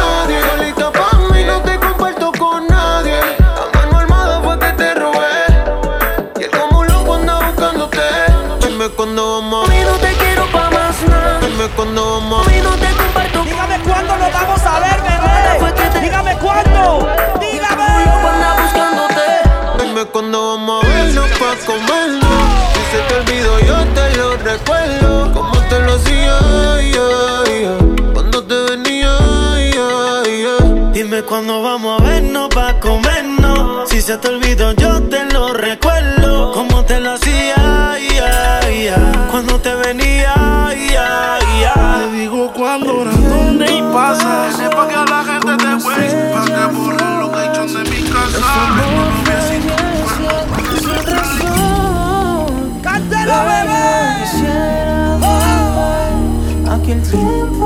cuándo 11.75 12.20
vamos 12.20 12.48
a 12.48 12.51
no 12.51 12.70
te 12.78 12.88
comparto 12.96 13.44
Dígame 13.44 13.80
cuándo 13.80 14.18
nos 14.18 14.34
vamos 14.34 14.62
a 14.62 14.80
ver, 14.80 15.01
bebé. 15.01 16.01
Dígame 16.01 16.38
cuándo. 16.38 17.08
Dígame. 17.40 17.86
buscándote. 18.63 19.84
Dime 19.84 20.06
cuándo 20.06 20.58
vamos 20.58 20.84
a 20.84 20.88
vernos 20.88 21.30
pa' 21.32 21.56
comernos. 21.66 22.32
Si 22.74 22.82
se 22.92 23.01
te 23.08 23.16
olvidó, 23.16 23.60
yo 23.60 23.86
te 23.94 24.18
lo 24.18 24.38
recuerdo. 24.38 25.34
Como 25.34 25.58
te 25.70 25.80
lo 25.80 25.94
hacía, 25.94 26.40
yeah, 26.82 27.44
yeah. 27.46 28.13
cuando 28.13 28.44
te 28.44 28.56
venía, 28.72 29.18
yeah, 29.72 30.24
yeah. 30.24 30.92
Dime 30.94 31.24
cuándo 31.24 31.62
vamos 31.62 32.01
a 32.01 32.04
vernos 32.04 32.50
pa' 32.50 32.80
comernos. 32.80 33.90
Si 33.90 34.01
se 34.01 34.18
te 34.18 34.28
olvidó, 34.30 34.72
yo 34.74 35.01
te 35.04 35.25
lo 35.25 35.54
recuerdo. 35.54 36.51
Como 36.54 36.84
te 36.86 37.00
lo 37.00 37.12
volver 57.12 57.61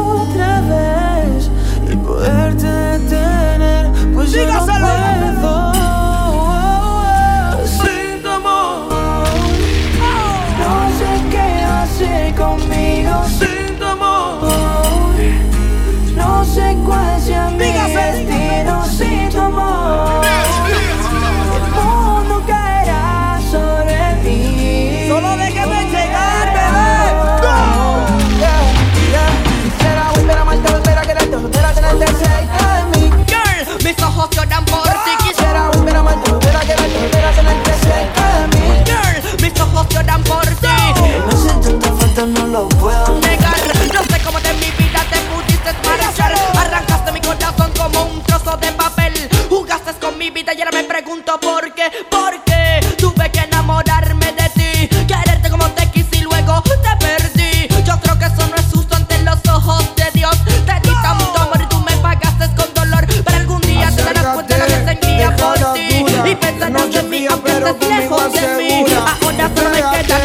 lo 42.56 42.70
puedo 42.70 43.20
Negar, 43.20 43.60
no 43.94 44.02
sé 44.04 44.24
cómo 44.24 44.40
de 44.40 44.54
mi 44.54 44.72
vida 44.82 45.02
te 45.12 45.20
pudiste 45.30 45.72
marchar. 45.84 46.34
Arrancaste 46.58 47.12
mi 47.12 47.20
corazón 47.20 47.72
como 47.78 48.04
un 48.04 48.24
trozo 48.24 48.56
de 48.56 48.72
papel. 48.72 49.14
Jugaste 49.50 49.92
con 50.00 50.18
mi 50.18 50.30
vida 50.30 50.54
y 50.54 50.62
ahora 50.62 50.72
me 50.72 50.84
pregunto 50.86 51.38
por 51.42 51.74
qué. 51.74 51.92
¿Por 52.10 52.42
qué 52.46 52.80
tuve 52.98 53.30
que 53.30 53.40
enamorarme 53.40 54.32
de 54.32 54.50
ti? 54.58 54.88
Quererte 55.06 55.50
como 55.50 55.66
te 55.72 55.92
quise 55.92 56.18
y 56.18 56.22
luego 56.22 56.64
te 56.86 57.06
perdí. 57.06 57.68
Yo 57.84 58.00
creo 58.00 58.18
que 58.18 58.26
eso 58.26 58.48
no 58.48 58.56
es 58.56 58.68
justo 58.74 58.96
ante 58.96 59.22
los 59.24 59.40
ojos 59.50 59.84
de 59.98 60.10
Dios. 60.14 60.36
Te 60.46 60.76
di 60.88 60.96
tanto 61.02 61.38
amor 61.38 61.62
y 61.62 61.66
tú 61.66 61.80
me 61.82 61.98
pagaste 61.98 62.48
con 62.56 62.74
dolor. 62.74 63.06
Pero 63.26 63.38
algún 63.38 63.62
día 63.62 63.92
te 63.94 64.02
darás 64.02 64.28
cuenta 64.34 64.58
lo 64.58 64.66
que 64.66 64.86
sentía 64.86 65.36
por 65.36 65.74
ti. 65.74 66.06
Y 66.32 66.36
pensarás 66.36 66.96
en 66.96 67.10
mí 67.10 67.28
aunque 67.30 67.52
estés 67.52 67.90
lejos 67.90 68.32
de 68.32 68.48
mí. 68.58 68.86
Ahora 68.96 69.52
solo 69.54 69.70
me 69.72 69.82
quedan 69.98 70.25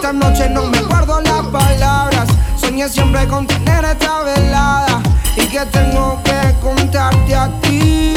Esta 0.00 0.14
noche 0.14 0.48
no 0.48 0.64
me 0.64 0.80
guardo 0.80 1.20
las 1.20 1.46
palabras. 1.48 2.26
Soñé 2.56 2.88
siempre 2.88 3.28
con 3.28 3.46
tener 3.46 3.84
esta 3.84 4.22
velada 4.22 5.02
y 5.36 5.46
que 5.46 5.60
tengo 5.66 6.18
que 6.24 6.54
contarte 6.62 7.34
a 7.34 7.50
ti. 7.60 8.14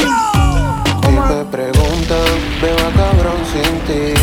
Si 1.02 1.10
me 1.10 1.44
preguntan, 1.44 2.24
me 2.62 2.72
va 2.72 2.90
cabrón 2.96 3.36
sin 3.52 3.80
ti. 3.86 4.14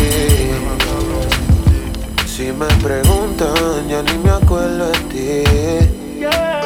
Si 2.26 2.50
me 2.50 2.66
preguntan, 2.82 3.88
ya 3.88 4.02
ni 4.02 4.18
me 4.18 4.30
acuerdo 4.30 4.90
de 4.90 4.98
ti. 5.12 6.61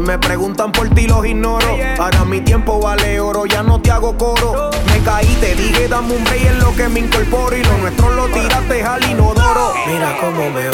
Me 0.00 0.18
preguntan 0.18 0.72
por 0.72 0.88
ti 0.90 1.06
los 1.06 1.24
ignoro. 1.26 1.76
Ahora 1.98 2.24
mi 2.24 2.40
tiempo 2.40 2.80
vale 2.80 3.20
oro, 3.20 3.46
ya 3.46 3.62
no 3.62 3.80
te 3.80 3.90
hago 3.90 4.16
coro. 4.16 4.70
Me 4.86 4.98
caí, 5.04 5.26
te 5.40 5.54
dije 5.54 5.88
dame 5.88 6.14
un 6.14 6.24
break 6.24 6.46
en 6.46 6.58
lo 6.58 6.74
que 6.74 6.88
me 6.88 7.00
incorporo. 7.00 7.56
Y 7.56 7.62
lo 7.62 7.78
nuestro 7.78 8.10
lo 8.10 8.26
tiraste 8.28 8.82
al 8.82 9.04
inodoro. 9.10 9.74
Mira 9.86 10.16
cómo 10.20 10.50
me 10.50 10.70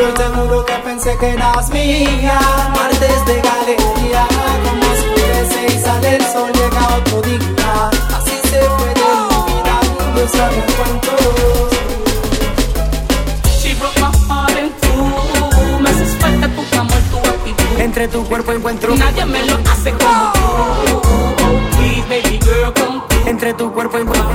hiciste 0.00 0.12
tuyo 0.12 0.12
Y 0.12 0.16
seguro 0.16 0.64
que 0.64 0.72
pensé 0.74 1.16
que 1.18 1.30
eras 1.30 1.70
mía 1.70 2.40
Martes 2.74 3.26
de 3.26 3.40
galería 3.40 4.26
Como 4.64 4.92
oscurece 4.92 5.66
y 5.68 5.78
sale 5.78 6.16
el 6.16 6.22
sol 6.22 6.50
llega 6.52 6.96
otro 6.96 7.22
día 7.22 7.90
Así 8.16 8.36
se 8.48 8.58
puede 8.58 9.02
olvidar 9.02 9.84
No 10.14 10.28
sabe 10.28 10.64
cuánto 10.76 11.10
She 13.60 13.74
broke 13.74 14.00
my 14.00 14.10
heart 14.28 14.58
in 14.58 14.72
two. 14.80 15.80
Me 15.80 15.90
haces 15.90 16.16
falta 16.18 16.48
tu 16.48 16.78
amor, 16.78 16.98
tu 17.10 17.18
actitud. 17.18 17.80
Entre 17.80 18.08
tu 18.08 18.24
cuerpo 18.24 18.52
encuentro 18.52 18.96
Nadie 18.96 19.24
me 19.26 19.44
lo 19.44 19.58
hace 19.70 19.92
como 19.92 20.32
tú. 20.32 21.02
Oh, 21.04 21.76
please, 21.76 22.06
baby 22.08 22.38
girl, 22.42 22.72
come. 22.74 23.02
Entre 23.30 23.54
tu 23.54 23.72
cuerpo 23.72 23.98
encuentro 23.98 24.30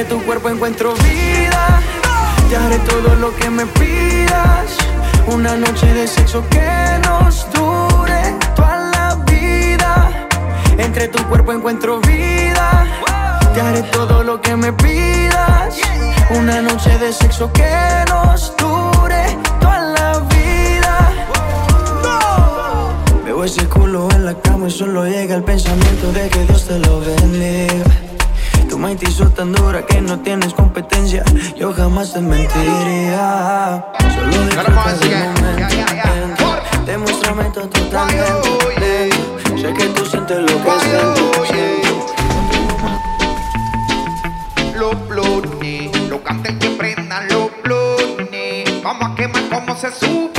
Entre 0.00 0.16
tu 0.16 0.24
cuerpo 0.24 0.48
encuentro 0.48 0.94
vida. 0.94 1.82
Te 2.48 2.56
haré 2.56 2.78
todo 2.78 3.16
lo 3.16 3.36
que 3.36 3.50
me 3.50 3.66
pidas. 3.66 4.74
Una 5.26 5.54
noche 5.56 5.92
de 5.92 6.08
sexo 6.08 6.42
que 6.48 6.98
nos 7.04 7.46
dure 7.52 8.34
toda 8.56 8.76
la 8.94 9.14
vida. 9.26 10.10
Entre 10.78 11.06
tu 11.08 11.22
cuerpo 11.28 11.52
encuentro 11.52 12.00
vida. 12.00 12.86
Te 13.52 13.60
haré 13.60 13.82
todo 13.82 14.24
lo 14.24 14.40
que 14.40 14.56
me 14.56 14.72
pidas. 14.72 15.76
Una 16.30 16.62
noche 16.62 16.96
de 16.98 17.12
sexo 17.12 17.52
que 17.52 17.70
nos 18.08 18.56
dure 18.56 19.36
toda 19.60 19.80
la 19.80 20.18
vida. 20.20 21.12
Veo 23.22 23.44
ese 23.44 23.68
culo 23.68 24.08
en 24.12 24.24
la 24.24 24.34
cama 24.40 24.68
y 24.68 24.70
solo 24.70 25.04
llega 25.04 25.34
el 25.34 25.42
pensamiento 25.42 26.10
de 26.14 26.26
que 26.30 26.46
Dios 26.46 26.66
te 26.66 26.78
lo 26.78 27.00
bendiga 27.00 28.09
Mente 28.80 29.08
hizo 29.08 29.28
tan 29.28 29.52
dura 29.52 29.84
que 29.84 30.00
no 30.00 30.18
tienes 30.20 30.54
competencia 30.54 31.22
Yo 31.56 31.72
jamás 31.72 32.14
te 32.14 32.20
mentiría 32.20 33.84
Solo 34.14 34.44
disfruta 34.44 34.94
del 34.94 35.34
momento 35.34 36.50
Demuéstrame 36.86 37.44
todo 37.50 37.68
tu 37.68 37.80
talento 37.90 38.58
lento. 38.80 39.38
Sé 39.58 39.72
que 39.74 39.84
tú 39.94 40.04
sientes 40.06 40.38
lo 40.38 40.46
que 40.46 40.70
siento. 40.80 41.30
Los 44.74 45.08
blones, 45.08 46.08
los 46.08 46.20
canten 46.22 46.58
que 46.58 46.70
prendan 46.70 47.28
los 47.28 47.50
blones. 47.62 48.82
Vamos 48.82 49.10
a 49.10 49.14
quemar 49.14 49.48
como 49.50 49.76
se 49.76 49.92
supone. 49.92 50.29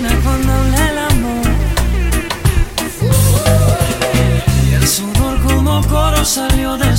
Cuando 0.00 0.52
habla 0.52 0.90
el 0.90 0.98
amor. 0.98 1.46
Y 4.66 4.74
el 4.74 4.88
sudor 4.88 5.42
como 5.42 5.82
coro 5.86 6.24
salió 6.24 6.78
de 6.78 6.91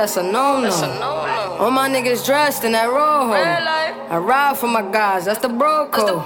that's 0.00 0.16
a 0.16 0.22
no-no. 0.22 0.70
All 1.60 1.70
my 1.70 1.86
niggas 1.86 2.24
dressed 2.24 2.64
in 2.64 2.72
that 2.72 2.88
rojo. 2.88 3.34
I 3.34 4.16
ride 4.16 4.56
for 4.56 4.66
my 4.66 4.80
guys, 4.80 5.26
that's 5.26 5.40
the 5.40 5.50
bro 5.50 5.88
code. 5.88 6.24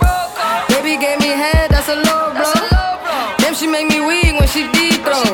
Baby 0.69 0.97
gave 1.03 1.19
me 1.19 1.35
head, 1.35 1.73
that's 1.73 1.89
a 1.89 1.97
low 1.97 2.31
blow. 2.31 3.35
Damn, 3.39 3.53
she 3.53 3.67
make 3.67 3.89
me 3.89 3.99
weak 3.99 4.39
when 4.39 4.47
she 4.47 4.71
deep 4.71 5.03
throw. 5.03 5.27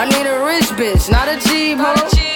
I 0.00 0.08
need 0.08 0.24
a 0.24 0.42
rich 0.42 0.72
bitch, 0.80 1.10
not 1.10 1.28
a 1.28 1.36
cheap 1.46 1.76
hoe. 1.76 2.35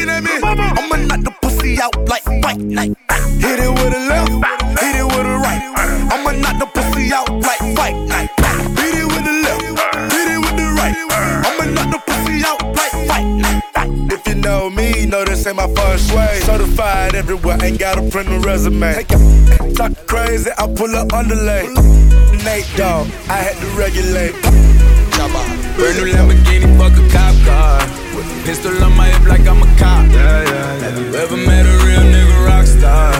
She 0.00 0.06
keep 0.06 0.08
looking 0.08 0.08
at 0.08 0.22
me. 0.22 0.30
I'ma 0.42 0.96
knock 0.96 1.24
the 1.24 1.30
pussy 1.42 1.80
out 1.80 1.96
like 2.08 2.22
fight 2.42 2.58
night. 2.58 2.96
Hit 3.38 3.60
it 3.60 3.70
with 3.70 3.94
a 3.94 4.00
left, 4.08 4.32
hit 4.80 4.96
it 4.96 5.04
with 5.04 5.26
a 5.26 5.38
right. 5.38 5.62
I'ma 6.12 6.32
knock 6.32 6.58
the 6.58 6.66
pussy 6.66 7.12
out 7.12 7.30
like 7.30 7.58
fight 7.76 7.96
night. 8.08 8.30
Hit 8.78 8.94
it 8.94 9.06
with 9.06 9.24
the 9.24 9.32
left, 9.44 9.62
hit 10.12 10.28
it 10.28 10.38
with 10.38 10.56
the 10.56 10.66
right. 10.76 10.96
I'ma 11.46 11.64
knock 11.72 11.90
the 11.92 11.98
pussy 12.06 12.42
out 12.44 12.62
like 12.76 12.92
fight 13.08 13.26
night. 13.26 13.62
If 14.12 14.26
you 14.26 14.34
know 14.36 14.70
me, 14.70 15.06
know 15.06 15.24
this 15.24 15.46
ain't 15.46 15.56
my 15.56 15.68
first 15.74 16.10
shui. 16.10 16.40
Certified 16.40 17.14
everywhere, 17.14 17.58
ain't 17.62 17.78
gotta 17.78 18.02
print 18.10 18.28
a 18.28 18.38
resume. 18.40 19.04
Talk 19.74 19.92
crazy, 20.06 20.50
I 20.58 20.66
pull 20.74 20.94
up 20.96 21.12
underlay. 21.12 21.68
Nate 22.44 22.68
Dogg, 22.76 23.06
I 23.28 23.36
had 23.36 23.56
to 23.60 23.66
regulate. 23.76 24.34
Brand 25.76 25.96
new 25.96 26.12
Lamborghini, 26.12 26.68
fuck 26.76 26.92
a 26.92 27.12
cop 27.12 27.29
car. 27.44 27.80
Pistol 28.44 28.82
on 28.82 28.96
my 28.96 29.06
hip 29.06 29.26
like 29.26 29.46
I'm 29.46 29.62
a 29.62 29.66
cop. 29.76 30.10
Yeah, 30.10 30.42
yeah, 30.42 30.78
Have 30.78 30.98
you 30.98 31.14
ever 31.14 31.36
met 31.36 31.66
a 31.66 31.74
real 31.86 32.00
nigga 32.00 32.46
rock 32.46 32.66
star? 32.66 33.12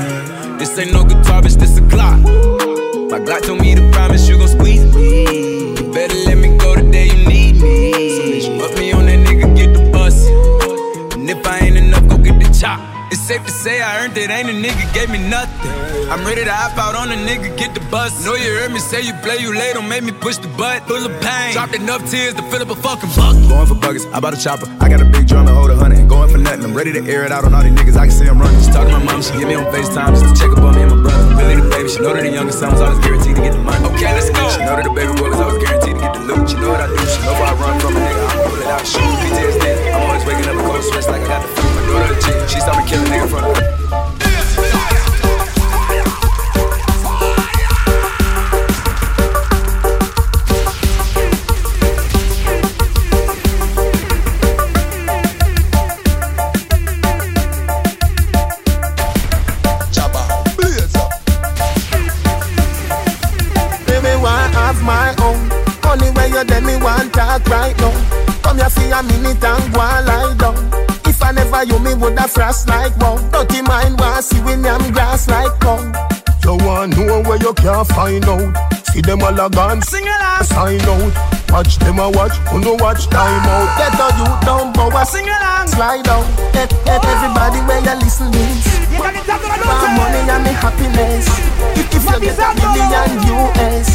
This 0.59 0.79
ain't 0.79 0.93
no 0.93 1.05
guitar, 1.05 1.43
bitch, 1.43 1.57
this 1.57 1.79
a 1.79 1.83
Glock. 1.83 2.23
My 3.11 3.21
Glock 3.21 3.43
told 3.43 3.61
me 3.61 3.75
to 3.75 3.91
promise 3.91 4.29
you 4.29 4.39
gon' 4.39 4.49
squeeze 4.49 4.85
me. 4.95 5.75
You 5.77 5.93
better 5.93 6.17
let 6.27 6.39
me 6.39 6.57
go 6.59 6.75
the 6.75 6.83
day 6.91 7.07
you 7.07 7.29
need 7.29 7.61
me. 7.61 7.93
So 8.17 8.23
bitch, 8.23 8.59
put 8.59 8.79
me 8.79 8.93
on 8.93 9.07
that 9.07 9.27
nigga, 9.27 9.57
get 9.57 9.75
the 9.75 9.91
bus. 9.91 10.27
And 11.15 11.29
if 11.29 11.47
I 11.47 11.59
ain't 11.59 11.77
enough, 11.77 12.07
go 12.09 12.17
get 12.19 12.39
the 12.41 12.49
chop. 12.59 12.90
It's 13.31 13.39
safe 13.39 13.47
to 13.47 13.53
say 13.63 13.81
I 13.81 14.03
earned 14.03 14.19
it, 14.19 14.29
ain't 14.29 14.51
a 14.51 14.53
nigga 14.53 14.93
gave 14.93 15.09
me 15.09 15.23
nothing. 15.23 15.71
I'm 16.11 16.27
ready 16.27 16.43
to 16.43 16.51
hop 16.51 16.75
out 16.75 16.99
on 16.99 17.15
a 17.15 17.15
nigga, 17.15 17.55
get 17.57 17.79
the 17.79 17.85
bus. 17.87 18.27
Know 18.27 18.35
you 18.35 18.51
heard 18.59 18.73
me 18.73 18.81
say 18.81 19.07
you 19.07 19.15
play, 19.23 19.39
you 19.39 19.55
late, 19.55 19.75
don't 19.75 19.87
make 19.87 20.03
me 20.03 20.11
push 20.11 20.39
the 20.39 20.51
butt. 20.59 20.83
Full 20.91 21.07
of 21.07 21.15
pain, 21.23 21.55
dropped 21.55 21.77
enough 21.79 22.03
tears 22.11 22.35
to 22.35 22.43
fill 22.51 22.59
up 22.59 22.71
a 22.71 22.75
fucking 22.75 23.07
bucket. 23.15 23.47
Going 23.47 23.69
for 23.71 23.79
buggers, 23.79 24.03
I 24.11 24.19
bought 24.19 24.35
a 24.35 24.41
chopper. 24.43 24.67
I 24.83 24.89
got 24.89 24.99
a 24.99 25.05
big 25.05 25.29
drum 25.31 25.47
and 25.47 25.55
hold 25.55 25.71
a 25.71 25.77
hundred. 25.77 26.09
Going 26.11 26.27
for 26.27 26.39
nothing, 26.43 26.65
I'm 26.65 26.75
ready 26.75 26.91
to 26.91 27.07
air 27.07 27.23
it 27.23 27.31
out 27.31 27.45
on 27.45 27.55
all 27.55 27.63
these 27.63 27.71
niggas. 27.71 27.95
I 27.95 28.11
can 28.11 28.15
see 28.19 28.27
I'm 28.27 28.43
running. 28.43 28.59
She 28.67 28.75
talking 28.75 28.91
to 28.91 28.99
my 28.99 29.05
mom, 29.07 29.23
she 29.23 29.31
get 29.39 29.47
me 29.47 29.55
on 29.55 29.71
FaceTime 29.71 30.11
just 30.11 30.27
to 30.27 30.35
check 30.35 30.51
up 30.51 30.67
on 30.67 30.75
me 30.75 30.83
and 30.83 30.91
my 30.91 30.99
brother. 30.99 31.23
Really 31.39 31.63
the 31.63 31.71
baby, 31.71 31.87
she 31.87 32.03
know 32.03 32.11
that 32.11 32.27
the 32.27 32.35
youngest 32.35 32.59
son 32.59 32.75
was 32.75 32.83
always 32.83 32.99
guaranteed 32.99 33.39
to 33.39 33.43
get 33.47 33.55
the 33.55 33.63
money. 33.63 33.79
Okay, 33.95 34.11
let's 34.11 34.27
go. 34.35 34.43
She 34.51 34.59
know 34.67 34.75
that 34.75 34.83
the 34.83 34.91
baby 34.91 35.15
boy 35.15 35.31
was 35.31 35.39
always 35.39 35.63
guaranteed 35.63 35.95
to 35.95 36.03
get 36.03 36.19
the 36.19 36.23
loot. 36.27 36.51
She 36.51 36.59
know 36.59 36.75
what 36.75 36.83
I 36.83 36.91
do, 36.91 36.99
she 36.99 37.23
know 37.23 37.39
where 37.39 37.47
I 37.47 37.55
run 37.63 37.79
from 37.79 37.95
a 37.95 38.01
nigga. 38.03 38.27
I'ma 38.27 38.43
pull 38.43 38.59
it 38.59 38.67
out, 38.75 38.83
shoot. 38.83 39.07
PTSD, 39.23 39.95
I'm 39.95 40.03
always 40.03 40.27
waking 40.27 40.51
up 40.51 40.59
a 40.59 40.63
cold 40.67 40.83
sweats 40.83 41.07
like 41.07 41.23
I 41.23 41.31
got 41.31 41.47
the 41.47 41.60
she 42.49 42.61
saw 42.61 42.77
me 42.79 42.89
kill 42.89 43.03
a 43.03 43.07
nigga 43.07 43.75
in 43.75 43.80
frost 72.31 72.69
like 72.69 72.97
wow. 72.99 73.19
Dirty 73.31 73.63
mind 73.63 73.99
want 73.99 74.25
see 74.25 74.41
when 74.41 74.65
I'm 74.65 74.93
grass 74.93 75.29
like 75.29 75.59
cow. 75.61 75.83
You 76.45 76.57
want 76.65 76.97
know 76.97 77.23
where 77.23 77.39
you 77.39 77.53
can't 77.55 77.87
find 77.89 78.25
out. 78.25 78.55
See 78.93 79.01
them 79.03 79.23
all 79.23 79.39
a 79.39 79.49
gone, 79.51 79.83
sing 79.83 80.07
along, 80.07 80.45
sign 80.45 80.81
out. 80.81 81.13
Watch 81.51 81.79
them 81.79 81.99
a 81.99 82.11
watch, 82.11 82.35
who 82.51 82.61
no 82.61 82.75
watch 82.75 83.07
time 83.07 83.47
out. 83.47 83.69
Get 83.79 83.95
a 83.99 84.07
you 84.19 84.27
down, 84.47 84.73
bow 84.73 84.91
a 84.91 85.05
sing 85.07 85.29
along, 85.29 85.69
slide 85.69 86.05
down. 86.05 86.25
Let, 86.55 86.73
let 86.87 87.05
everybody 87.05 87.61
where 87.67 87.83
you 87.83 87.99
listen 88.01 88.31
this. 88.33 88.67
My 88.99 89.87
money 89.97 90.31
and 90.31 90.45
me 90.45 90.51
happiness. 90.51 91.27
If, 91.79 91.95
if 91.95 92.05
you 92.05 92.21
get 92.21 92.39
a 92.39 92.55
million 92.55 93.11
US. 93.31 93.89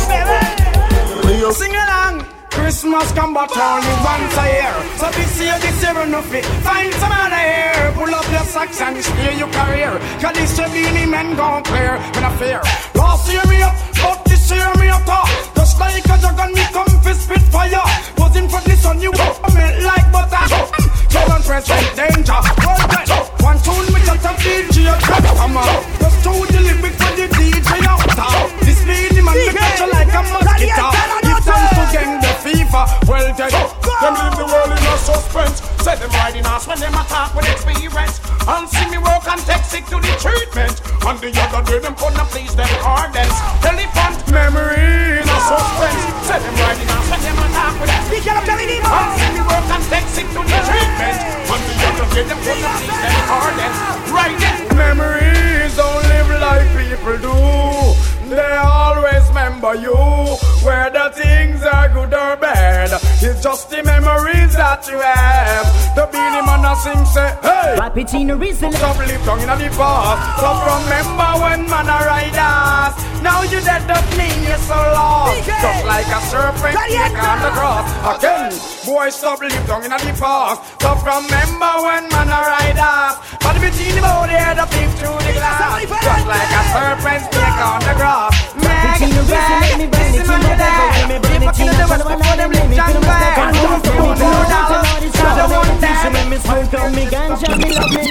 Sing 1.57 1.75
along. 1.75 2.24
Christmas 2.65 3.12
come 3.12 3.32
but 3.32 3.56
only 3.56 3.93
once 4.01 4.38
a 4.41 4.45
year 4.49 4.73
So 4.97 5.06
this 5.13 5.38
year, 5.38 5.54
this 5.62 5.84
year 5.86 6.01
enough 6.01 6.34
it. 6.34 6.43
Find 6.65 6.91
some 6.97 7.13
other 7.13 7.38
here 7.38 7.93
Pull 7.93 8.10
up 8.10 8.25
your 8.34 8.41
socks 8.41 8.82
and 8.82 8.97
steer 9.06 9.38
your 9.38 9.54
career. 9.54 9.93
Cause 10.17 10.34
this 10.34 10.58
year 10.58 10.69
Beenie 10.73 11.06
Man 11.06 11.36
gon' 11.38 11.62
clear 11.62 12.01
When 12.17 12.23
I 12.25 12.34
fear. 12.41 12.62
Last 12.97 13.30
year 13.30 13.45
me 13.45 13.62
up, 13.62 13.78
but 14.01 14.25
this 14.25 14.49
year 14.49 14.65
me 14.82 14.89
up 14.89 15.06
Just 15.54 15.80
like 15.80 16.10
a 16.10 16.17
dragon 16.17 16.58
me 16.58 16.65
come 16.73 16.89
fist 17.06 17.30
spit 17.30 17.45
fire 17.54 17.86
Wasn't 18.17 18.49
for 18.49 18.62
this 18.65 18.84
on 18.84 18.97
you 18.99 19.13
melt 19.13 19.78
like 19.86 20.10
butter. 20.10 20.49
Children 21.13 21.41
press 21.45 21.69
with 21.69 21.93
danger. 21.93 22.41
World 22.65 22.86
wet 22.89 23.13
One 23.45 23.62
tune 23.62 23.93
me 23.93 24.01
just 24.10 24.25
a 24.25 24.34
DJ 24.41 24.89
Come 25.38 25.58
on. 25.62 25.69
Just 26.01 26.17
two 26.25 26.34
the 26.49 26.60
lyrics 26.65 26.97
for 26.97 27.13
the 27.13 27.30
DJ 27.30 27.69
out 27.86 28.01
This 28.65 28.82
Beenie 28.89 29.21
Man 29.21 29.38
me 29.38 29.54
catch 29.54 29.80
you 29.86 29.88
like 29.93 30.10
a 30.10 30.21
mosquito 30.34 31.04
Well 33.07 33.25
then 33.33 33.51
Them 33.51 34.13
leave 34.17 34.37
the 34.37 34.47
world 34.49 34.71
in 34.71 34.81
a 34.81 34.97
suspense. 34.97 35.61
Say 35.81 35.95
them 35.95 36.11
riding 36.17 36.45
us 36.45 36.67
when 36.67 36.79
them 36.79 36.93
attack 36.93 37.33
with 37.35 37.47
experience. 37.49 38.21
And 38.47 38.69
see 38.69 38.87
me 38.89 38.97
work 38.97 39.25
and 39.27 39.41
take 39.45 39.65
sick 39.65 39.85
to 39.93 39.97
the 40.01 40.13
treatment. 40.17 40.75
And 41.05 41.17
the 41.21 41.29
other 41.35 41.61
day 41.65 41.79
them 41.79 41.95
put 41.95 42.13
the 42.13 42.25
please 42.29 42.55
them 42.55 42.69
ardents 42.81 43.37
Elephant 43.61 44.17
memory 44.33 45.21
in 45.21 45.27
a 45.27 45.39
suspense. 45.45 46.01
Say 46.25 46.39
them 46.41 46.55
riding 46.61 46.89
us 46.89 47.05
when 47.09 47.21
them 47.21 47.37
attack 47.45 47.73
with 47.81 47.91
experience. 47.91 48.85
And 48.85 49.09
see 49.17 49.31
me 49.35 49.41
work 49.45 49.67
and 49.69 49.83
take 49.89 50.07
sick 50.09 50.27
to 50.33 50.41
the 50.41 50.59
treatment. 50.65 51.17
And 51.45 51.61
the 51.61 51.75
other 51.85 52.07
day 52.13 52.25
them 52.25 52.39
put 52.41 52.57
the 52.57 52.69
please 52.79 52.99
them 53.03 53.25
ardents 53.29 53.95
Right 54.15 54.37
Memories 54.75 55.75
don't 55.75 56.03
live 56.07 56.29
like 56.41 56.67
people 56.73 57.17
do. 57.19 57.35
They 58.29 58.57
always 58.57 59.29
remember 59.65 59.82
you 59.82 59.95
Whether 60.65 61.10
things 61.12 61.63
are 61.63 61.89
good 61.89 62.13
or 62.13 62.38
bad. 62.38 62.91
It's 63.21 63.41
just 63.41 63.69
the 63.69 63.84
memories 63.84 64.54
that 64.56 64.88
you 64.88 64.99
have. 64.99 65.95
The 65.95 66.08
Beenie 66.12 66.45
Man 66.45 66.65
a 66.65 66.75
sing 66.75 67.06
say 67.06 67.38
Hey. 67.41 67.75
Rapidino 67.78 68.39
reason 68.39 68.71
Stop 68.73 68.97
live 68.97 69.25
down 69.25 69.39
in 69.39 69.47
the 69.47 69.69
past 69.75 70.39
Stop 70.39 70.84
remember 70.84 71.32
when 71.43 71.69
man 71.69 71.88
a 71.88 72.06
ride 72.06 72.36
us 72.36 73.14
Now 73.25 73.41
you 73.41 73.57
dead 73.57 73.81
the 73.89 73.97
fling 74.13 74.38
you 74.45 74.53
so 74.69 74.77
lost 74.93 75.49
Just 75.49 75.81
like 75.89 76.05
a 76.13 76.21
serpent 76.29 76.77
snake 76.77 77.17
on 77.17 77.41
the 77.41 77.49
cross 77.57 77.89
Again 78.05 78.53
Boy 78.85 79.09
stop 79.09 79.41
live 79.41 79.65
down 79.65 79.81
in 79.81 79.89
the 79.89 80.13
past 80.21 80.61
Stop 80.77 81.01
remember 81.01 81.73
when 81.81 82.05
man 82.13 82.29
a 82.29 82.38
ride 82.45 82.77
us 82.77 83.17
But 83.41 83.57
the 83.57 83.65
Beenie 83.65 83.97
Man 83.97 84.29
there 84.29 84.53
the 84.53 84.69
peep 84.69 84.93
through 85.01 85.17
the 85.25 85.33
glass 85.41 85.81
Just 85.89 86.25
like 86.29 86.53
a 86.53 86.61
serpent 86.69 87.21
snake 87.25 87.59
on 87.65 87.81
the 87.81 87.93
grass 87.97 88.29
Rapidino 88.61 89.21
reason 89.25 89.57
let 89.57 89.73
me 89.73 89.88
bring 89.89 90.13
it 90.13 90.21
to 90.21 90.38
my 90.38 90.53
devil 90.53 90.85
Let 90.93 91.09
me 91.09 91.17
bring 91.25 91.41
it 91.41 91.53
to 91.57 91.65
my 91.65 91.73
devil 91.81 92.05
When 92.05 92.21
I 92.21 92.38
let 92.38 92.49
me 92.53 92.61
feel 92.61 93.01
my 93.09 93.17
devil 93.25 93.57
Move 93.57 93.81
from 93.89 94.05
me 94.05 94.21
to 94.21 94.29
the 94.69 94.77
Lord 94.85 95.01
is 95.01 95.13
God 95.17 95.33
I 95.33 95.49
want 95.49 95.65
to 95.65 95.81
teach 95.81 96.29
me 96.29 96.38
smoke 96.45 96.77
on 96.77 96.89
me 96.93 97.03
ganja 97.09 97.49
me 97.57 97.73
love 97.73 97.89
me 97.89 98.05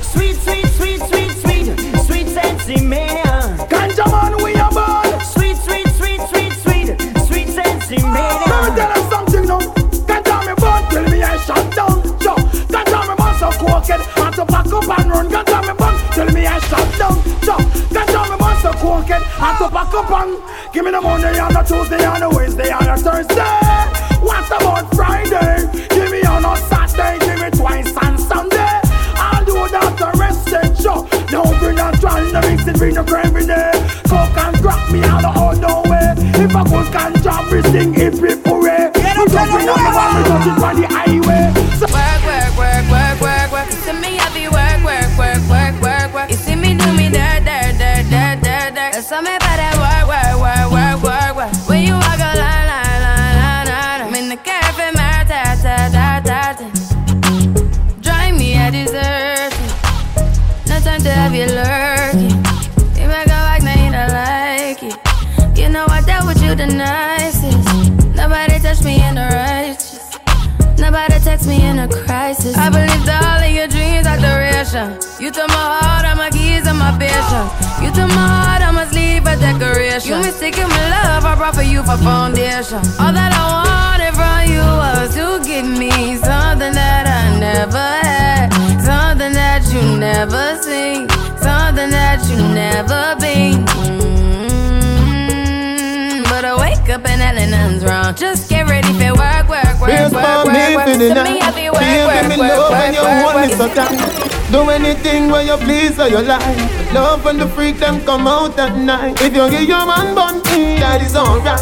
Sweet 0.00 0.40
sweet 0.40 0.66
sweet 0.72 1.00
sweet 1.04 1.36
sweet 1.36 1.91
sensi 2.32 2.80
man. 2.82 3.58
Ganja 3.68 4.06
man, 4.10 4.42
we 4.42 4.54
are 4.56 4.70
born. 4.70 5.20
Sweet, 5.20 5.56
sweet, 5.56 5.88
sweet, 5.98 6.20
sweet, 6.30 6.52
sweet, 6.64 6.88
sweet 7.26 7.48
sensi 7.48 7.98
man. 8.02 8.40
Let 8.48 8.64
me 8.64 8.70
tell 8.76 8.92
you 8.96 9.10
something 9.10 9.46
now. 9.46 9.60
Ganja 10.08 10.36
me 10.46 10.54
born 10.62 10.82
till 10.90 11.06
me 11.12 11.22
I 11.22 11.36
shut 11.46 11.66
down. 11.76 11.96
Yo, 12.24 12.34
ganja 12.72 13.00
me 13.08 13.14
born 13.20 13.34
so 13.38 13.50
crooked 13.60 14.00
and 14.22 14.34
to 14.36 14.44
pack 14.46 14.72
up 14.72 14.98
and 14.98 15.10
run. 15.10 15.28
Ganja 15.28 15.58
me 15.68 15.74
born 15.80 15.94
till 16.12 16.30
me 16.32 16.46
I 16.46 16.58
shut 16.70 16.88
down. 16.98 17.16
Yo, 17.46 17.56
ganja 17.94 18.20
me 18.30 18.36
born 18.40 18.56
so 18.62 18.72
crooked 18.80 19.22
and 19.46 19.58
to 19.58 19.68
pack 19.68 19.94
up 19.94 20.10
and 20.10 20.72
give 20.72 20.84
me 20.84 20.90
the 20.90 21.00
Monday 21.00 21.38
and 21.38 21.54
the 21.54 21.62
Tuesday 21.62 22.04
and 22.04 22.22
the 22.22 22.30
Wednesday 22.30 22.70
and 22.70 22.86
the 22.88 22.96
Thursday. 22.96 23.58
What 24.24 24.46
about 24.46 24.94
Friday? 24.94 25.68
Give 25.90 26.10
me 26.10 26.22
on 26.22 26.44
a 26.44 26.56
Saturday, 26.56 27.18
give 27.26 27.40
me 27.40 27.50
twice. 27.50 27.92
And 28.02 28.11
in 32.82 32.94
the 32.94 33.04
crime 33.04 33.36
in 33.36 33.46
there. 33.46 33.72
Coke 34.08 34.36
and 34.36 34.56
crack 34.60 34.90
me 34.90 35.02
out 35.02 35.24
of 35.24 35.36
all 35.36 35.54
way. 35.88 36.14
If 36.44 36.56
I 36.56 36.62
could 36.64 36.92
can 36.92 37.12
drop 37.22 37.48
this 37.50 37.66
thing, 37.70 37.94
it's 37.94 38.20
with 38.20 38.44
hooray. 38.44 38.90
Yeah, 38.94 39.14
I'm 39.16 39.28
up 39.36 39.76
the 39.76 39.92
one, 39.94 40.16
me 40.16 40.26
touch 40.26 40.46
it 40.46 41.12
on. 41.12 41.21
You 74.72 75.30
took 75.30 75.48
my 75.48 75.54
heart, 75.54 76.06
all 76.06 76.16
my 76.16 76.30
keys, 76.30 76.66
and 76.66 76.78
my 76.78 76.96
patience. 76.96 77.52
You 77.84 77.90
took 77.92 78.08
my 78.08 78.24
heart, 78.24 78.62
I 78.64 78.70
must 78.72 78.94
leave 78.94 79.20
a 79.26 79.36
decoration. 79.36 80.16
You 80.16 80.16
mistaken 80.24 80.66
my 80.66 80.88
love, 80.88 81.26
I 81.26 81.34
brought 81.36 81.54
for 81.56 81.60
you 81.62 81.82
for 81.84 81.98
foundation. 82.00 82.80
All 82.96 83.12
that 83.12 83.36
I 83.36 83.44
wanted 83.52 84.16
from 84.16 84.48
you 84.48 84.64
was 84.64 85.12
to 85.12 85.44
give 85.44 85.68
me 85.68 86.16
something 86.16 86.72
that 86.72 87.04
I 87.04 87.36
never 87.38 87.76
had, 88.00 88.48
something 88.80 89.34
that 89.36 89.60
you 89.76 89.82
never 90.00 90.56
seen, 90.64 91.04
something 91.36 91.90
that 91.92 92.24
you 92.32 92.40
never 92.40 93.12
been. 93.20 93.68
Mm, 94.96 96.24
But 96.32 96.46
I 96.48 96.56
wake 96.56 96.88
up 96.88 97.04
and 97.04 97.20
nothing's 97.20 97.84
wrong. 97.84 98.14
Just 98.14 98.48
get 98.48 98.64
ready 98.70 98.88
for 98.96 99.12
work, 99.20 99.52
work, 99.52 99.76
work, 99.84 99.90
Here's 99.92 100.12
work, 100.16 100.24
for 100.24 100.48
work, 100.48 100.56
me 100.56 100.76
work. 100.80 100.88
for 100.88 100.96
the 100.96 101.08
To 101.12 101.20
me, 101.28 101.36
night. 101.36 101.44
happy 101.44 101.68
work, 101.68 101.84
Baby, 101.84 102.08
work, 102.08 102.24
me 102.24 102.36
work, 102.40 102.48
love 102.56 102.72
work, 102.72 102.80
when 102.80 102.94
you 102.96 103.02
work, 103.04 103.20
hold 103.20 103.36
me 103.36 103.52
work. 103.52 103.60
so 103.60 103.68
tight. 103.76 104.31
Do 104.52 104.68
anything 104.68 105.30
where 105.30 105.42
you 105.42 105.56
please 105.56 105.98
or 105.98 106.08
you 106.08 106.20
like. 106.20 106.92
Love 106.92 107.24
when 107.24 107.38
the 107.38 107.48
freak 107.48 107.78
them 107.78 108.04
come 108.04 108.26
out 108.26 108.58
at 108.58 108.76
night. 108.76 109.16
If 109.22 109.34
you 109.34 109.48
give 109.48 109.64
your 109.64 109.86
man 109.86 110.14
bun, 110.14 110.42
that 110.76 111.00
is 111.00 111.16
alright. 111.16 111.56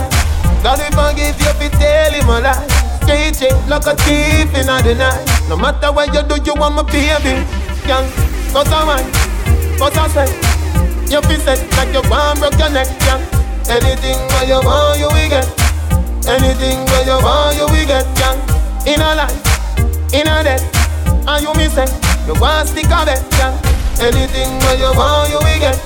God 0.66 0.82
if 0.82 0.98
I 0.98 1.14
give 1.14 1.38
you, 1.38 1.54
fi 1.54 1.68
tell 1.78 2.10
him 2.10 2.26
a 2.26 2.42
lie. 2.42 2.66
Straight 3.06 3.38
check 3.38 3.54
like 3.70 3.86
a 3.86 3.94
thief 4.02 4.50
in 4.58 4.66
the 4.66 4.94
night. 4.98 5.22
No 5.48 5.56
matter 5.56 5.92
what 5.92 6.10
you 6.10 6.22
do, 6.26 6.42
you 6.42 6.54
want 6.58 6.74
my 6.74 6.82
baby. 6.82 7.46
Young, 7.86 8.10
cause 8.50 8.66
I 8.74 8.82
want, 8.82 9.06
cause 9.78 9.94
I 9.94 10.26
say. 10.26 10.28
You 11.06 11.22
fi 11.22 11.36
set 11.46 11.62
like 11.78 11.94
you 11.94 12.02
want 12.10 12.42
broke 12.42 12.58
your 12.58 12.74
neck, 12.74 12.90
young. 13.06 13.22
Anything 13.70 14.18
where 14.34 14.50
you 14.50 14.58
want, 14.66 14.98
you 14.98 15.06
will 15.06 15.30
get. 15.30 15.46
Anything 16.26 16.82
where 16.90 17.06
you 17.06 17.22
want, 17.22 17.54
you 17.54 17.70
will 17.70 17.86
get, 17.86 18.02
young. 18.18 18.38
In 18.82 18.98
a 18.98 19.14
life, 19.14 19.38
in 20.10 20.26
a 20.26 20.42
death, 20.42 20.66
and 21.30 21.42
you 21.46 21.70
say, 21.70 22.09
you 22.30 22.40
want 22.40 22.68
stick 22.68 22.90
of 22.90 23.08
it, 23.10 23.18
young. 23.38 23.58
Anything 23.98 24.50
where 24.62 24.78
you 24.78 24.90
want, 24.94 25.30
you 25.30 25.38
will 25.42 25.58
get. 25.58 25.78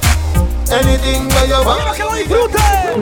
Anything 0.69 1.25
where 1.33 1.49
you 1.49 1.61
want, 1.65 1.97
you 1.97 2.49
get. 2.53 2.99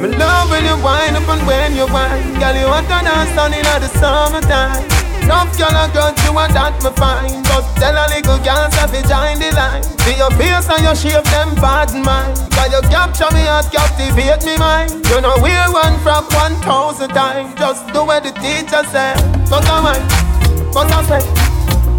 Me 0.00 0.08
love 0.16 0.48
when 0.48 0.64
you 0.64 0.76
wind 0.80 1.16
up 1.16 1.28
and 1.28 1.46
when 1.46 1.76
you 1.76 1.86
whine 1.92 2.40
Girl, 2.40 2.56
you 2.56 2.66
want 2.66 2.88
to 2.88 2.98
dance 3.04 3.36
on 3.36 3.52
in 3.52 3.64
the 3.64 3.88
summertime. 4.00 4.88
Love 5.28 5.52
girl 5.58 5.68
and 5.68 5.92
girl, 5.92 6.12
you 6.24 6.32
want 6.32 6.54
that 6.56 6.80
me 6.80 6.90
fine. 6.96 7.44
But 7.44 7.68
tell 7.76 7.92
a 7.92 8.08
little 8.08 8.40
girl 8.40 8.66
to 8.72 8.82
be 8.88 9.04
join 9.04 9.36
the 9.36 9.52
line. 9.52 9.84
See 10.00 10.16
your 10.16 10.32
face 10.40 10.64
and 10.72 10.82
your 10.82 10.96
shape, 10.96 11.28
them 11.28 11.54
bad 11.60 11.92
mind. 11.92 12.40
Cause 12.56 12.72
you 12.72 12.80
capture 12.88 13.28
me 13.36 13.44
heart, 13.44 13.68
captivate 13.68 14.42
me 14.48 14.56
mind. 14.56 14.96
You 15.12 15.20
know 15.20 15.36
wear 15.44 15.68
one 15.70 16.00
from 16.00 16.24
one 16.32 16.56
thousand 16.64 17.10
times. 17.10 17.52
Just 17.60 17.86
do 17.92 18.00
what 18.02 18.24
the 18.24 18.32
teacher 18.40 18.82
said. 18.88 19.20
But 19.52 19.68
I 19.68 19.84
mind, 19.84 20.72
but 20.72 20.88
I 20.88 21.04
say 21.04 21.49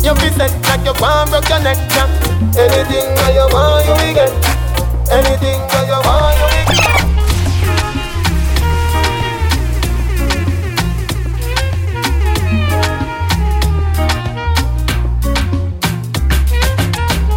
You 0.04 0.16
feel 0.16 0.34
set 0.34 0.52
like 0.68 0.84
you 0.84 0.94
want 1.00 1.30
broke 1.30 1.48
your 1.48 1.62
neck, 1.62 1.78
yeah 1.94 2.10
Anything 2.58 3.14
that 3.16 3.34
you 3.38 3.46
want, 3.54 3.86
you 3.86 3.94
will 3.94 4.14
get 4.18 4.32
Anything 5.14 5.62
that 5.70 5.86
you 5.86 6.00
want, 6.02 6.38
you 6.38 6.46
will 6.50 6.66
get 6.66 7.02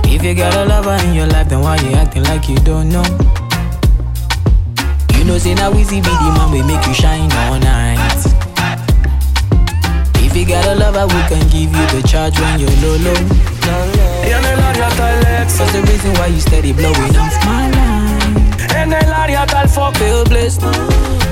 If 0.07 0.23
you 0.25 0.35
got 0.35 0.55
a 0.55 0.65
lover 0.65 0.97
in 1.05 1.15
your 1.15 1.27
life, 1.27 1.51
then 1.51 1.61
why 1.61 1.77
you 1.77 1.91
acting 1.91 2.23
like 2.25 2.49
you 2.49 2.57
don't 2.57 2.89
know? 2.89 3.05
You 5.19 5.25
know, 5.25 5.37
say 5.37 5.55
now 5.55 5.71
easy 5.75 6.01
be 6.01 6.09
the 6.09 6.33
man 6.37 6.51
we 6.51 6.63
make 6.63 6.87
you 6.87 6.95
shine 6.95 7.31
all 7.31 7.59
night. 7.59 8.34
If 10.35 10.41
you 10.41 10.47
got 10.47 10.67
a 10.67 10.75
lover, 10.75 11.07
we 11.07 11.23
can 11.29 11.49
give 11.49 11.71
you 11.71 11.87
the 11.95 12.03
charge 12.05 12.41
when 12.41 12.59
you're 12.59 12.69
low 12.83 12.97
low. 12.97 13.15
Y 14.27 14.33
en 14.33 14.45
el 14.45 14.61
área 14.65 14.89
está 14.89 15.13
el 15.13 15.27
ex. 15.43 15.59
That's 15.59 15.73
the 15.73 15.83
reason 15.83 16.13
why 16.15 16.27
you 16.27 16.41
steady 16.41 16.73
blowing 16.73 17.17
off 17.17 17.39
my 17.47 17.71
line. 17.71 18.51
En 18.75 18.93
el 18.93 19.13
área 19.13 19.45
está 19.45 19.63
el 19.63 19.69
fuck. 19.69 19.95
Feel 19.95 20.25
blessed. 20.25 21.24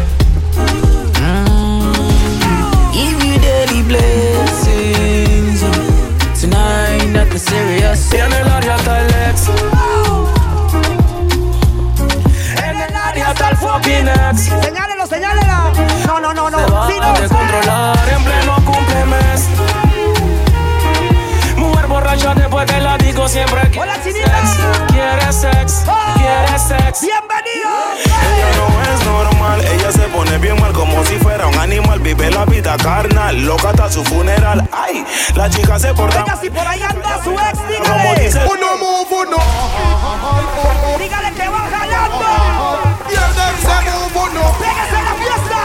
Carnal, 32.82 33.44
loca 33.46 33.70
hasta 33.70 33.90
su 33.90 34.04
funeral. 34.04 34.68
Ay, 34.72 35.04
la 35.34 35.48
chica 35.48 35.78
se 35.78 35.94
porta. 35.94 36.18
Venga, 36.24 36.36
si 36.40 36.50
por 36.50 36.66
ahí 36.66 36.82
anda 36.82 37.22
su 37.22 37.30
ex, 37.32 37.58
Como 37.58 37.68
dígale. 37.68 38.20
dice- 38.24 38.40
Uno 38.46 38.76
move, 38.78 39.26
uno. 39.26 39.36
Dígale 40.98 41.32
que 41.34 41.48
va 41.48 41.60
jalando. 41.70 42.26
Yeah, 43.10 43.28
them 43.34 43.56
say 43.62 43.84
move 43.90 44.16
on 44.16 44.36
up. 44.38 44.58
Pégase 44.58 45.02
la 45.02 45.14
fiesta. 45.14 45.58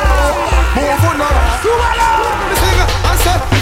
Move 0.76 1.08
on 1.10 1.22
up. 1.22 1.97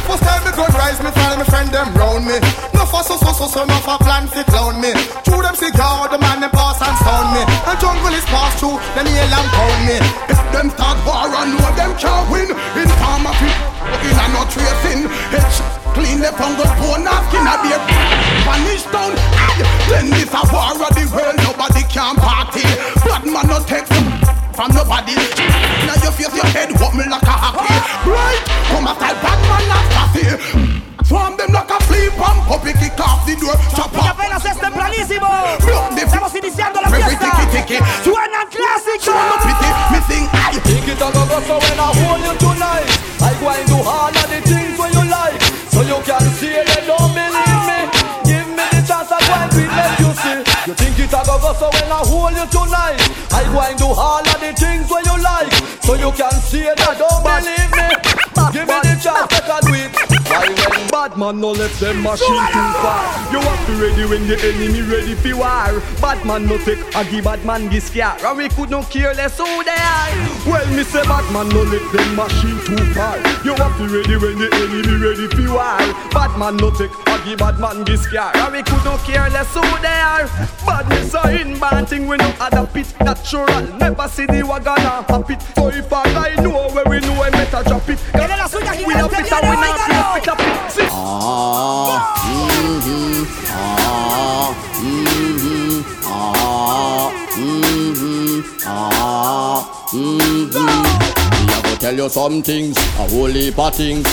First 0.06 0.24
time 0.24 0.42
me 0.46 0.52
gun 0.54 0.70
rise, 0.78 1.02
me 1.02 1.10
follow 1.12 1.38
me 1.38 1.46
friend 1.50 1.70
them 1.74 1.90
round 1.98 2.26
me. 2.26 2.38
No 2.78 2.86
fuss, 2.86 3.10
so, 3.10 3.18
so, 3.18 3.34
so, 3.34 3.46
so, 3.50 3.62
no 3.66 3.78
for 3.82 3.98
plan 4.00 4.30
to 4.30 4.42
clown 4.46 4.80
me. 4.80 4.94
Through 5.26 5.42
them 5.42 5.58
cigar, 5.58 6.08
the 6.10 6.22
man 6.22 6.40
them 6.40 6.54
pass 6.54 6.80
and 6.80 6.96
stone 7.02 7.30
me. 7.34 7.42
And 7.66 7.78
jungle 7.82 8.14
is 8.14 8.26
pass 8.30 8.54
through, 8.62 8.78
them 8.94 9.10
nail 9.10 9.34
and 9.34 9.50
pound 9.50 9.82
me. 9.90 9.98
If 10.30 10.40
them 10.54 10.70
start 10.70 10.98
war 11.04 11.26
and 11.26 11.58
know 11.58 11.70
them 11.74 11.92
can't 11.98 12.26
win, 12.30 12.50
in 12.54 12.90
farm 13.02 13.26
of 13.26 13.38
it, 13.42 13.58
in 14.06 14.16
a 14.16 14.26
not 14.32 14.48
tracing. 14.54 15.10
It's 15.34 15.58
clean 15.98 16.22
the 16.22 16.32
fungus 16.38 16.72
bone 16.80 17.10
off, 17.10 17.26
skin 17.30 17.46
a 17.46 17.56
beer. 17.66 17.82
Vanish 18.46 18.86
down, 18.94 19.18
aye. 19.18 19.66
then 19.90 20.10
this 20.14 20.30
a 20.30 20.42
war 20.54 20.78
of 20.78 20.94
the 20.94 21.06
world, 21.10 21.36
nobody 21.42 21.84
can 21.90 22.16
party. 22.16 22.66
Blood 23.04 23.26
man 23.26 23.46
not 23.50 23.68
take 23.68 23.88
them 23.90 24.15
from 24.56 24.72
nobody. 24.72 25.16
Now 25.86 26.00
you 26.00 26.12
face 26.16 26.32
your 26.34 26.48
head, 26.48 26.72
what 26.80 26.96
me 26.96 27.04
like 27.06 27.24
a 27.28 27.36
hockey. 27.36 27.76
Right, 28.08 28.42
come 28.72 28.88
a 28.88 28.96
style 28.96 29.20
bad 29.20 29.40
man 29.52 29.64
not 29.68 29.86
coffee. 29.92 30.32
Swarm 31.06 31.38
them 31.38 31.52
like 31.54 31.70
a 31.70 31.78
flea 31.86 32.10
bomb, 32.18 32.40
puppy 32.48 32.74
kick 32.74 32.98
off 32.98 33.28
the 33.28 33.36
door, 33.36 33.54
chop 33.76 33.94
Y 33.94 34.00
off. 34.00 34.16
apenas 34.18 34.44
es 34.46 34.58
tempranísimo. 34.58 35.28
Block 35.62 35.94
the 35.94 36.02
Estamos 36.02 36.34
iniciando 36.36 36.82
la 36.82 36.90
fiesta. 36.90 37.32
Suenan 38.04 38.35
think 50.76 51.00
it 51.00 51.12
a 51.12 51.22
go 51.26 51.36
go 51.40 51.52
so 51.56 51.68
when 51.72 51.92
I 51.92 52.02
hold 52.04 52.36
you 52.36 52.48
tonight. 52.48 53.00
I 53.32 53.44
go 53.52 53.60
and 53.64 53.78
do 53.80 53.88
all 53.88 54.24
of 54.24 54.40
the 54.40 54.52
things 54.54 54.88
when 54.92 55.04
you 55.04 55.18
like. 55.20 55.52
So 55.84 55.96
you 55.96 56.12
can 56.12 56.36
see 56.44 56.64
they 56.64 56.76
don't 56.76 57.22
believe 57.24 57.72
me. 57.72 57.90
Give 58.52 58.68
me 58.68 58.78
the 58.84 58.96
chance 59.00 59.32
I 59.32 59.42
can 59.44 59.62
Bad 61.16 61.22
man 61.22 61.40
no 61.40 61.52
left 61.52 61.80
them 61.80 62.04
machine 62.04 62.46
too 62.52 62.72
far. 62.84 63.32
You 63.32 63.40
have 63.40 63.66
to 63.68 63.74
ready 63.80 64.04
when 64.04 64.28
the 64.28 64.36
enemy 64.36 64.82
ready 64.82 65.16
for 65.16 65.38
war. 65.38 65.82
Bad 66.02 66.26
man 66.26 66.46
no 66.46 66.58
take 66.58 66.84
a 66.94 67.10
give 67.10 67.24
bad 67.24 67.46
man 67.46 67.70
this 67.70 67.86
scare. 67.86 68.18
And 68.20 68.38
we 68.38 68.50
could 68.50 68.70
no 68.70 68.84
care 68.84 69.14
less 69.14 69.38
who 69.38 69.46
they 69.64 69.72
are. 69.72 70.12
Well, 70.46 70.68
me 70.76 70.84
say 70.84 71.04
bad 71.04 71.24
man 71.32 71.48
no 71.56 71.64
let 71.64 71.88
them 71.94 72.16
machine 72.18 72.60
too 72.68 72.84
far. 72.92 73.16
You 73.48 73.56
have 73.56 73.78
to 73.78 73.88
ready 73.88 74.18
when 74.20 74.36
the 74.40 74.52
enemy 74.60 75.00
ready 75.00 75.28
for 75.32 75.56
war. 75.56 75.80
Bad 76.12 76.38
man 76.38 76.58
no 76.58 76.70
take 76.70 76.92
a 77.08 77.16
give 77.24 77.40
bad 77.40 77.62
man 77.62 77.86
this 77.86 78.02
scare. 78.02 78.36
And 78.36 78.52
we 78.52 78.62
could 78.62 78.84
no 78.84 78.98
care 79.08 79.30
less 79.30 79.54
who 79.54 79.64
they 79.80 79.88
are. 79.88 80.28
Badness 80.68 81.14
a 81.14 81.32
inbound 81.40 81.88
thing 81.88 82.08
we 82.08 82.18
no 82.18 82.28
adapt 82.42 82.76
it. 82.76 82.94
Natural, 83.00 83.64
never 83.80 84.10
see 84.10 84.26
the 84.26 84.44
wagon 84.44 84.84
and 84.84 85.06
hop 85.08 85.32
it. 85.32 85.42
So 85.56 85.70
if 85.70 85.94
I 85.94 86.36
know 86.44 86.68
where 86.76 86.84
we 86.84 87.00
know 87.00 87.24
I 87.24 87.30
better 87.30 87.64
drop 87.64 87.88
it. 87.88 88.00
We 88.86 88.94
not 88.94 89.12
fit 89.12 89.32
and 89.32 89.50
we 89.50 89.56
not 89.56 89.78
fit 89.80 90.06
fit 90.14 90.28
up 90.28 90.40
it. 90.40 90.90
Ah, 90.92 92.16
mhm, 92.28 93.28
ah, 93.50 94.56
mhm, 94.82 95.86
ah, 96.06 97.12
mhm, 97.38 98.44
ah, 98.66 99.88
mhm. 99.94 100.68
Me 101.48 101.54
a 101.54 101.62
go 101.64 101.76
tell 101.78 101.96
you 101.96 102.10
some 102.10 102.42
things, 102.42 102.78
a 102.78 103.08
whole 103.10 103.28
heap 103.28 103.58
of 103.60 103.74
things. 103.76 104.06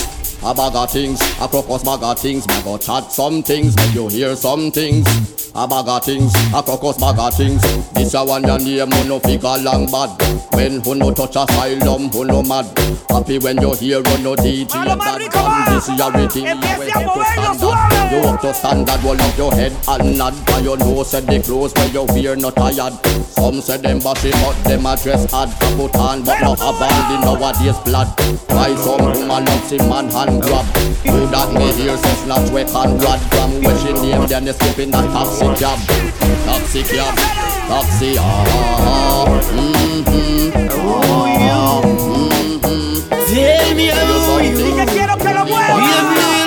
A 0.45 0.53
bag 0.53 0.75
of 0.75 0.91
things, 0.91 1.21
a 1.41 1.47
crocus 1.47 1.85
bag 1.85 2.03
of 2.03 2.19
things. 2.19 2.49
Me 2.49 2.63
go 2.65 2.77
chat 2.77 3.13
some 3.13 3.45
things, 3.45 3.77
make 3.77 3.95
you 3.95 4.09
hear 4.09 4.35
some 4.35 4.73
things. 4.73 5.07
A 5.55 5.69
bag 5.69 5.87
of 5.87 6.05
things, 6.05 6.35
a 6.53 6.61
crocus 6.61 6.99
bag 6.99 7.17
of 7.17 7.33
things. 7.33 7.63
This 7.93 8.15
a 8.15 8.25
one 8.25 8.43
your 8.43 8.59
name, 8.59 8.91
who 8.91 9.09
no 9.09 9.21
figure 9.21 9.57
long 9.63 9.87
bad. 9.87 10.11
When 10.55 10.81
who 10.81 10.97
no 10.97 11.13
touch 11.15 11.37
asylum, 11.37 12.09
who 12.09 12.25
no 12.25 12.43
mad. 12.43 12.67
Happy 13.09 13.39
when 13.39 13.61
you 13.61 13.73
hear 13.75 14.03
who 14.03 14.23
no 14.23 14.35
DJ 14.35 14.75
and 14.83 15.01
that 15.01 15.31
drum. 15.31 15.75
This 15.75 15.89
is 15.89 16.01
everything 16.01 16.45
you 16.45 16.57
have 16.57 17.15
to 17.15 17.23
standard. 17.23 18.13
You 18.13 18.19
up 18.29 18.41
to 18.41 18.53
standard, 18.55 19.03
roll 19.05 19.21
up 19.21 19.39
your 19.39 19.53
head 19.53 19.73
and 19.89 20.19
nod. 20.19 20.35
Cause 20.47 20.65
you 20.65 20.77
know 20.77 21.03
said 21.05 21.27
the 21.27 21.41
clothes 21.41 21.73
where 21.75 21.89
you 21.89 22.05
wear 22.05 22.35
not 22.35 22.57
tired. 22.57 22.95
Some 23.27 23.61
say 23.61 23.77
them 23.77 24.01
bashy 24.01 24.33
but 24.33 24.57
them 24.65 24.87
a 24.87 24.97
dress 24.97 25.31
hard. 25.31 25.51
Put 25.79 25.95
on 25.97 26.25
but 26.25 26.41
no 26.41 26.55
have 26.57 26.83
all 26.83 27.03
the 27.09 27.17
nowadays 27.23 27.79
blood. 27.85 28.09
Why 28.49 28.75
some 28.75 29.05
woman 29.05 29.45
love 29.45 29.65
see 29.69 29.79
man 29.79 30.09
hand 30.11 30.32
grab. 30.41 30.65
Who 31.07 31.27
that 31.29 31.53
me 31.53 31.73
hear 31.73 31.97
so 31.97 32.13
snatch 32.25 32.51
we 32.51 32.65
can 32.65 32.99
blood 32.99 33.21
from 33.33 33.63
where 33.63 33.79
she 33.79 33.93
name 33.93 34.27
then 34.27 34.45
they 34.45 34.53
skip 34.53 34.79
in 34.79 34.91
that 34.91 35.07
taxi 35.13 35.47
cab. 35.61 35.79
Taxi 36.47 36.83
cab, 36.83 37.15
taxi 37.69 38.17
ah. 38.19 39.27
Mm-hmm. 39.53 40.53
Ah, 40.71 41.81
mm-hmm. 41.83 43.09
Tell 43.35 43.75
me 43.75 43.87
how 43.89 44.39
you 44.39 44.53
Y 44.53 44.73
que 44.77 44.87
quiero 44.93 45.17
que 45.17 45.33
lo 45.33 45.45
Tell 45.45 46.42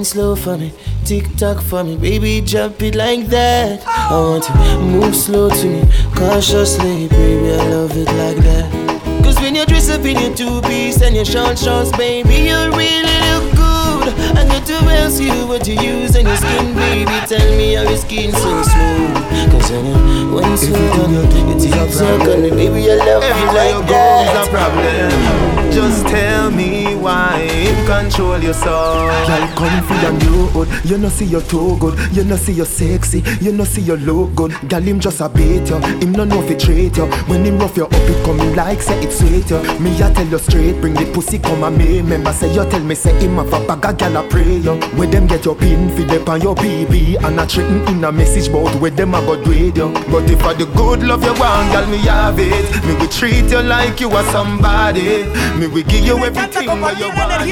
wine 0.00 0.04
slow 0.04 0.36
for 0.36 0.56
me, 0.56 0.72
tick 1.04 1.24
tock 1.36 1.60
for 1.60 1.84
me, 1.84 1.96
baby, 1.96 2.40
drop 2.40 2.80
it 2.82 2.94
like 2.94 3.26
that. 3.26 3.86
I 3.86 4.12
want 4.12 4.44
to 4.44 4.78
move 4.78 5.14
slow 5.14 5.50
to 5.50 5.66
me, 5.66 5.82
cautiously, 6.14 7.08
baby, 7.08 7.52
I 7.52 7.68
love 7.68 7.96
it 7.96 8.06
like 8.06 8.36
that. 8.44 9.24
Cause 9.24 9.36
when 9.40 9.54
you 9.54 9.66
dress 9.66 9.90
up 9.90 10.04
in 10.04 10.18
your 10.18 10.34
two 10.34 10.60
piece 10.62 11.02
and 11.02 11.14
your 11.14 11.24
short 11.24 11.58
shorts, 11.58 11.90
baby, 11.96 12.48
you 12.48 12.56
really 12.72 13.18
look 13.28 13.50
good. 13.56 14.14
I 14.36 14.44
got 14.48 14.66
to 14.66 14.74
ask 15.02 15.20
you 15.20 15.46
what 15.46 15.66
you 15.66 15.74
use 15.74 16.16
on 16.16 16.26
your 16.26 16.36
skin, 16.36 16.74
baby. 16.74 17.16
Tell 17.26 17.50
me 17.56 17.74
how 17.74 17.82
your 17.82 17.96
skin 17.96 18.32
so 18.32 18.62
smooth. 18.62 19.14
Cause 19.52 19.70
when 19.70 19.84
you 19.86 20.34
when 20.34 20.56
slow 20.56 21.06
you, 21.08 21.22
you 21.48 21.60
tick 21.60 21.92
tock 21.92 22.28
on 22.28 22.42
me, 22.42 22.50
baby, 22.50 22.90
I 22.90 22.96
love 22.96 23.22
it 23.22 23.30
Everywhere 23.30 23.78
like 23.78 23.88
that. 23.88 25.59
Just 25.72 26.06
tell 26.08 26.50
me 26.50 26.94
why 26.96 27.38
him 27.38 27.86
control 27.86 28.38
your 28.40 28.54
soul. 28.54 29.06
Girl, 29.26 29.46
come 29.54 29.82
for 29.84 29.94
your 30.02 30.12
new 30.12 30.46
hood. 30.48 30.68
You 30.84 30.98
know 30.98 31.08
see 31.08 31.26
you 31.26 31.40
too 31.40 31.76
good. 31.78 31.98
You 32.14 32.24
know 32.24 32.36
see 32.36 32.52
you 32.52 32.64
sexy. 32.64 33.22
You 33.40 33.52
know 33.52 33.64
see 33.64 33.82
you 33.82 33.96
look 33.96 34.34
good. 34.34 34.52
Girl, 34.68 34.80
him 34.80 34.98
just 35.00 35.20
a 35.20 35.28
bait 35.28 35.68
you. 35.68 35.78
Him 35.78 36.12
no 36.12 36.24
know 36.24 36.42
fi 36.42 36.54
treat 36.54 36.96
you. 36.96 37.06
When 37.28 37.44
him 37.44 37.58
rough 37.58 37.76
you 37.76 37.84
up, 37.84 37.92
it 37.92 38.28
in 38.28 38.56
like 38.56 38.82
say 38.82 38.98
it's 39.00 39.18
sweet 39.18 39.48
you. 39.50 39.62
Me 39.80 39.94
I 40.02 40.12
tell 40.12 40.26
you 40.26 40.38
straight, 40.38 40.80
bring 40.80 40.94
the 40.94 41.06
pussy 41.12 41.38
come 41.38 41.62
and 41.62 41.78
me. 41.78 41.98
Remember 42.00 42.32
say 42.32 42.52
you 42.52 42.68
tell 42.68 42.80
me 42.80 42.94
say 42.94 43.12
him 43.20 43.36
have 43.36 43.52
a 43.52 43.64
bag 43.66 43.84
of 43.84 43.98
girl 43.98 44.16
a 44.16 44.28
pray 44.28 44.56
you. 44.56 44.74
Where 44.96 45.08
them 45.08 45.26
get 45.26 45.44
your 45.44 45.54
pin 45.54 45.90
fi 45.96 46.04
dep 46.04 46.28
on 46.28 46.40
your 46.42 46.54
BB 46.56 47.22
and 47.22 47.38
a 47.38 47.46
threaten 47.46 47.86
in 47.88 48.04
a 48.04 48.10
message 48.10 48.50
bout 48.50 48.74
where 48.80 48.90
them 48.90 49.14
a 49.14 49.20
go 49.20 49.42
do 49.42 49.52
you. 49.52 49.72
But 50.10 50.28
if 50.30 50.42
I 50.42 50.54
the 50.54 50.66
good 50.66 51.02
love 51.02 51.22
you 51.22 51.34
want, 51.34 51.72
girl, 51.72 51.86
me 51.86 51.98
have 51.98 52.38
it. 52.38 52.84
Me 52.84 52.94
will 52.94 53.08
treat 53.08 53.50
you 53.50 53.62
like 53.62 54.00
you 54.00 54.10
are 54.10 54.24
somebody. 54.32 55.24
Me 55.60 55.66
will 55.66 55.82
give 55.82 56.06
you 56.06 56.16
everything 56.24 56.80
what 56.80 56.98
you 56.98 57.08
want. 57.08 57.44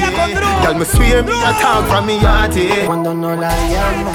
Girl, 0.65 0.73
me 0.73 0.83
swear 0.83 1.21
me 1.21 1.31
a 1.31 1.53
talk 1.61 1.85
from 1.87 2.07
me 2.07 2.17
heart. 2.17 2.57
Cuando 2.87 3.13
no 3.13 3.35
la 3.35 3.53
llamo, 3.69 4.11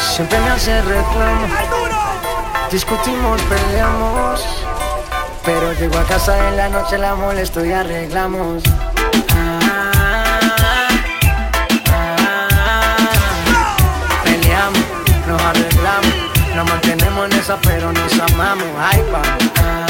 siempre 0.00 0.40
me 0.40 0.48
hace 0.48 0.82
reclamo. 0.82 1.46
Discutimos, 2.72 3.40
peleamos. 3.42 4.44
Pero 5.44 5.72
llego 5.74 5.96
a 5.96 6.02
casa 6.06 6.48
en 6.48 6.56
la 6.56 6.68
noche, 6.70 6.98
la 6.98 7.14
molesto 7.14 7.64
y 7.64 7.70
arreglamos. 7.70 8.64
Peleamos, 14.24 14.82
nos 15.28 15.40
arreglamos. 15.40 16.14
Nos 16.56 16.68
mantenemos 16.68 17.26
en 17.26 17.32
esa, 17.38 17.56
pero 17.60 17.92
nos 17.92 18.12
amamos. 18.18 18.66
Ay, 18.76 19.04
vamos. 19.12 19.87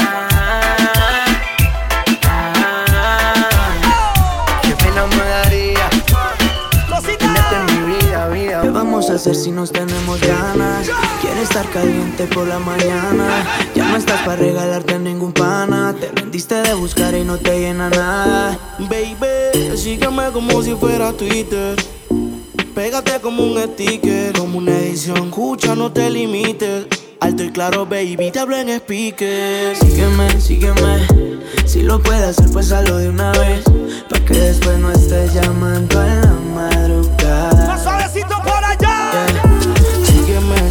Hacer 9.18 9.34
si 9.34 9.50
nos 9.50 9.72
tenemos 9.72 10.20
ganas? 10.20 10.88
Quiero 11.20 11.40
estar 11.40 11.68
caliente 11.70 12.24
por 12.26 12.46
la 12.46 12.60
mañana. 12.60 13.44
Ya 13.74 13.88
no 13.88 13.96
estás 13.96 14.22
para 14.22 14.36
regalarte 14.36 14.96
ningún 15.00 15.32
pana. 15.32 15.92
Te 15.98 16.12
rendiste 16.12 16.54
de 16.54 16.72
buscar 16.74 17.14
y 17.16 17.24
no 17.24 17.36
te 17.36 17.58
llena 17.58 17.90
nada. 17.90 18.56
Baby, 18.78 19.76
sígueme 19.76 20.30
como 20.32 20.62
si 20.62 20.74
fuera 20.76 21.12
Twitter. 21.12 21.74
Pégate 22.76 23.20
como 23.20 23.42
un 23.42 23.60
sticker, 23.60 24.32
como 24.38 24.58
una 24.58 24.78
edición. 24.78 25.26
Escucha, 25.26 25.74
no 25.74 25.90
te 25.90 26.08
limites. 26.10 26.86
Alto 27.20 27.42
y 27.42 27.50
claro, 27.50 27.86
baby, 27.86 28.30
te 28.30 28.38
hablo 28.38 28.56
en 28.56 28.68
speaker. 28.68 29.76
Sígueme, 29.76 30.40
sígueme. 30.40 31.08
Si 31.66 31.82
lo 31.82 32.00
puedes 32.00 32.22
hacer, 32.22 32.52
pues 32.52 32.70
hazlo 32.70 32.98
de 32.98 33.08
una 33.08 33.32
vez. 33.32 33.64
Pa' 34.08 34.20
que 34.20 34.34
después 34.34 34.78
no 34.78 34.92
estés 34.92 35.34
llamando 35.34 36.04
en 36.04 36.20
la 36.20 36.34
madrugada. 36.54 37.68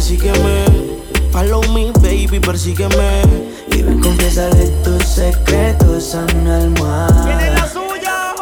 sígueme. 0.00 0.64
Follow 1.32 1.62
me, 1.72 1.90
baby, 2.00 2.40
persígueme. 2.40 3.22
Y 3.72 3.82
ven, 3.82 4.00
confiésale 4.00 4.66
tus 4.84 5.02
secretos 5.04 6.14
a 6.14 6.24
una 6.36 6.58
almohada. 6.58 7.24
Tiene 7.24 7.50
la 7.52 7.68
suya. 7.68 8.34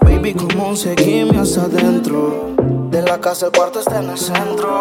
Baby, 0.00 0.34
como 0.34 0.74
seguirme 0.76 1.38
hasta 1.38 1.62
adentro. 1.62 2.54
De 2.90 3.02
la 3.02 3.20
casa, 3.20 3.46
el 3.46 3.52
cuarto 3.52 3.80
está 3.80 4.00
en 4.00 4.10
el 4.10 4.18
centro. 4.18 4.80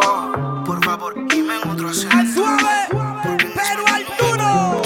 Por 0.66 0.84
favor, 0.84 1.14
dime 1.30 1.54
en 1.64 1.70
otro 1.70 1.90
acento. 1.90 2.18
Suave, 2.34 2.88
pero 2.90 3.88
al 3.88 4.06
duro. 4.20 4.82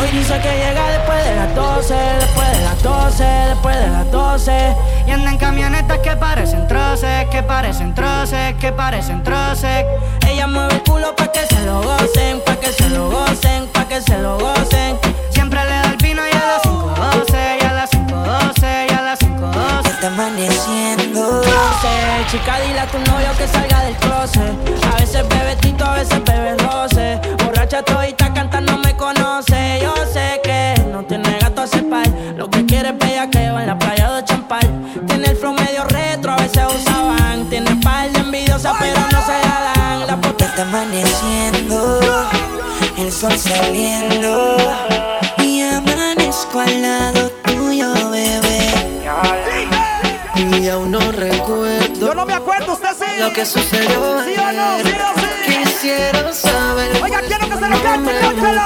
Hoy 0.00 0.18
dice 0.18 0.40
que 0.40 0.48
llega 0.48 0.90
después 0.92 1.24
de 1.24 1.36
las 1.36 1.54
12, 1.54 1.94
después 1.94 2.48
de 2.49 2.49
las 2.82 2.82
12, 2.82 3.24
después 3.24 3.76
de 3.76 3.88
las 3.88 4.10
12. 4.10 4.76
Y 5.06 5.10
anda 5.10 5.30
en 5.30 5.38
camionetas 5.38 5.98
que 5.98 6.16
parecen 6.16 6.66
troces, 6.66 7.26
que 7.30 7.42
parecen 7.42 7.94
troces, 7.94 8.54
que 8.56 8.72
parecen 8.72 9.22
troces. 9.22 9.84
Ella 10.26 10.46
mueve 10.46 10.74
el 10.74 10.82
culo 10.82 11.14
pa' 11.16 11.30
que 11.32 11.46
se 11.46 11.60
lo 11.64 11.82
gocen, 11.82 12.40
pa' 12.44 12.56
que 12.56 12.72
se 12.72 12.88
lo 12.90 13.10
gocen, 13.10 13.66
pa' 13.68 13.84
que 13.86 14.00
se 14.00 14.18
lo 14.18 14.38
gocen. 14.38 14.98
Siempre 15.30 15.60
le 15.64 15.70
da 15.70 15.90
el 15.90 15.96
vino 15.96 16.22
y 16.26 16.36
a 16.36 16.46
las 16.46 16.62
5.12, 16.62 17.58
y 17.60 17.64
a 17.64 17.72
las 17.72 17.90
5.12, 17.90 18.86
y 18.88 18.94
a 18.94 19.02
las 19.02 19.18
5.12. 19.20 19.90
Está 19.90 20.06
amaneciendo. 20.06 21.42
Chica, 22.30 22.60
dile 22.60 22.78
a 22.78 22.86
tu 22.86 22.98
novio 22.98 23.28
que 23.36 23.48
salga 23.48 23.84
del 23.84 23.96
closet. 23.96 24.54
A 24.92 25.00
veces 25.00 25.26
bebe 25.28 25.56
tito, 25.56 25.84
a 25.84 25.94
veces 25.94 26.22
bebe 26.24 26.56
roce. 26.58 27.20
Borracha 27.44 27.82
todita 27.82 28.32
cantando 28.32 28.78
me 28.78 28.94
conoce. 28.96 29.80
Yo 29.82 29.92
sé 30.12 30.40
que 30.44 30.74
no 30.92 31.02
tiene 31.02 31.38
gato 31.40 31.62
a 31.62 31.66
cepar. 31.66 32.06
Lo 32.36 32.48
que 32.48 32.59
que 33.28 33.50
va 33.50 33.60
en 33.60 33.66
la 33.66 33.78
playa 33.78 34.12
de 34.12 34.24
champal. 34.24 34.66
Tiene 35.06 35.28
el 35.28 35.36
flow 35.36 35.52
medio 35.52 35.84
retro, 35.84 36.32
a 36.32 36.36
veces 36.36 36.62
usaban. 36.74 37.48
Tiene 37.50 37.74
par 37.76 38.10
de 38.10 38.20
envidiosas, 38.20 38.74
pero 38.78 39.00
no 39.00 39.20
se 39.22 39.32
la 39.32 39.72
dan. 39.74 40.06
La 40.06 40.16
puta 40.16 40.46
está 40.46 40.62
amaneciendo. 40.62 42.00
El 42.96 43.12
sol 43.12 43.36
saliendo. 43.36 44.56
Y 45.38 45.62
amanezco 45.62 46.60
al 46.60 46.82
lado 46.82 47.30
tuyo, 47.44 47.92
bebé. 48.10 48.70
Y 50.36 50.68
aún 50.68 50.90
no 50.92 51.00
recuerdo. 51.12 52.06
Yo 52.06 52.14
no 52.14 52.24
me 52.24 52.34
acuerdo, 52.34 52.72
usted 52.72 52.90
sí. 52.98 53.20
lo 53.20 53.32
que 53.32 53.44
sucedió 53.44 54.24
¿Sí 54.24 54.34
o 54.38 54.52
no? 54.52 54.78
¿Sí 54.82 54.90
o 54.90 55.16
no? 55.16 55.64
Quisiera 55.64 56.32
saber. 56.32 57.02
Oiga, 57.02 57.20
quiero 57.26 57.48
que 57.48 57.54
se 57.54 57.68
lo 57.68 57.82
cante, 57.82 58.12
cántelo. 58.20 58.62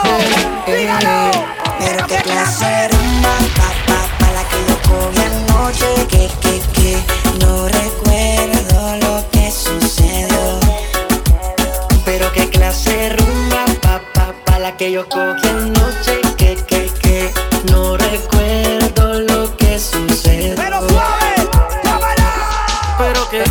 Dígalo. 0.66 1.30
Pero 1.78 2.07
qué 2.07 2.16
clase 2.16 2.88
rumba, 2.88 3.84
la 5.80 6.07
que 6.09 6.28
que, 6.72 6.99
no 7.40 7.68
recuerdo 7.68 8.97
lo 9.03 9.30
que 9.30 9.51
sucedió. 9.51 10.61
Pero 12.05 12.32
qué 12.32 12.49
clase 12.49 12.90
de 12.90 13.09
rumba, 13.16 13.64
pa, 13.82 14.01
pa, 14.14 14.34
pa, 14.45 14.59
la 14.59 14.76
que 14.76 14.92
yo 14.92 15.09
cogí 15.09 15.49
anoche, 15.49 16.20
que, 16.36 16.57
que, 16.66 16.90
que, 17.01 17.32
no 17.70 17.97
recuerdo 17.97 19.20
lo 19.20 19.57
que 19.57 19.78
sucedió. 19.78 20.55
Pero 20.57 20.88
suave, 20.88 21.49
Pero 22.99 23.30
que 23.30 23.45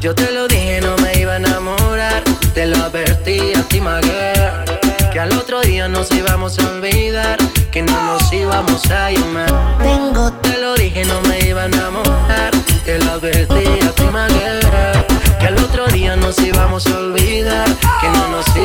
yo 0.00 0.14
te 0.14 0.30
lo 0.32 0.46
dije, 0.48 0.80
no 0.80 0.96
me 0.98 1.18
iba 1.20 1.34
a 1.34 1.36
enamorar, 1.36 2.22
te 2.54 2.66
lo 2.66 2.76
advertí 2.76 3.52
a 3.54 3.62
ti, 3.64 3.80
my 3.80 4.00
girl, 4.02 5.10
que 5.12 5.20
al 5.20 5.32
otro 5.32 5.60
día 5.62 5.88
nos 5.88 6.10
íbamos 6.12 6.58
a 6.58 6.68
olvidar, 6.68 7.38
que 7.70 7.82
no 7.82 8.02
nos 8.02 8.32
íbamos 8.32 8.88
a 8.90 9.10
llamar. 9.10 9.78
Tengo 9.78 10.19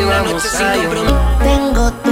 vamos. 0.05 0.45
a 0.55 0.73
Tengo 1.43 2.04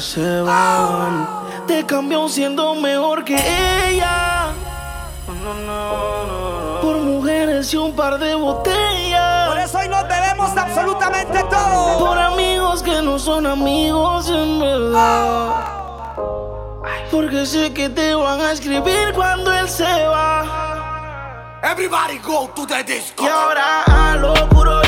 se 0.00 0.40
van. 0.40 1.28
Te 1.66 1.84
cambió 1.84 2.28
siendo 2.28 2.74
mejor 2.74 3.24
que 3.24 3.36
ella. 3.88 4.48
Por 6.82 6.96
mujeres 6.98 7.72
y 7.72 7.76
un 7.76 7.94
par 7.94 8.18
de 8.18 8.34
botellas. 8.34 9.48
Por 9.48 9.58
eso 9.58 9.78
hoy 9.78 9.88
nos 9.88 10.08
debemos 10.08 10.56
absolutamente 10.56 11.42
todo. 11.44 11.98
Por 11.98 12.18
amigos 12.18 12.82
que 12.82 13.02
no 13.02 13.18
son 13.18 13.46
amigos 13.46 14.28
en 14.28 14.60
verdad. 14.60 15.76
Porque 17.10 17.46
sé 17.46 17.72
que 17.72 17.88
te 17.88 18.14
van 18.14 18.40
a 18.40 18.52
escribir 18.52 19.12
cuando 19.14 19.52
él 19.52 19.68
se 19.68 19.84
va. 19.84 21.58
Everybody 21.62 22.18
go 22.18 22.48
to 22.54 22.66
the 22.66 22.84
disco. 22.84 23.24
Y 23.24 23.28
ahora 23.28 23.82
a 23.84 24.16
lo 24.16 24.34
puro 24.48 24.85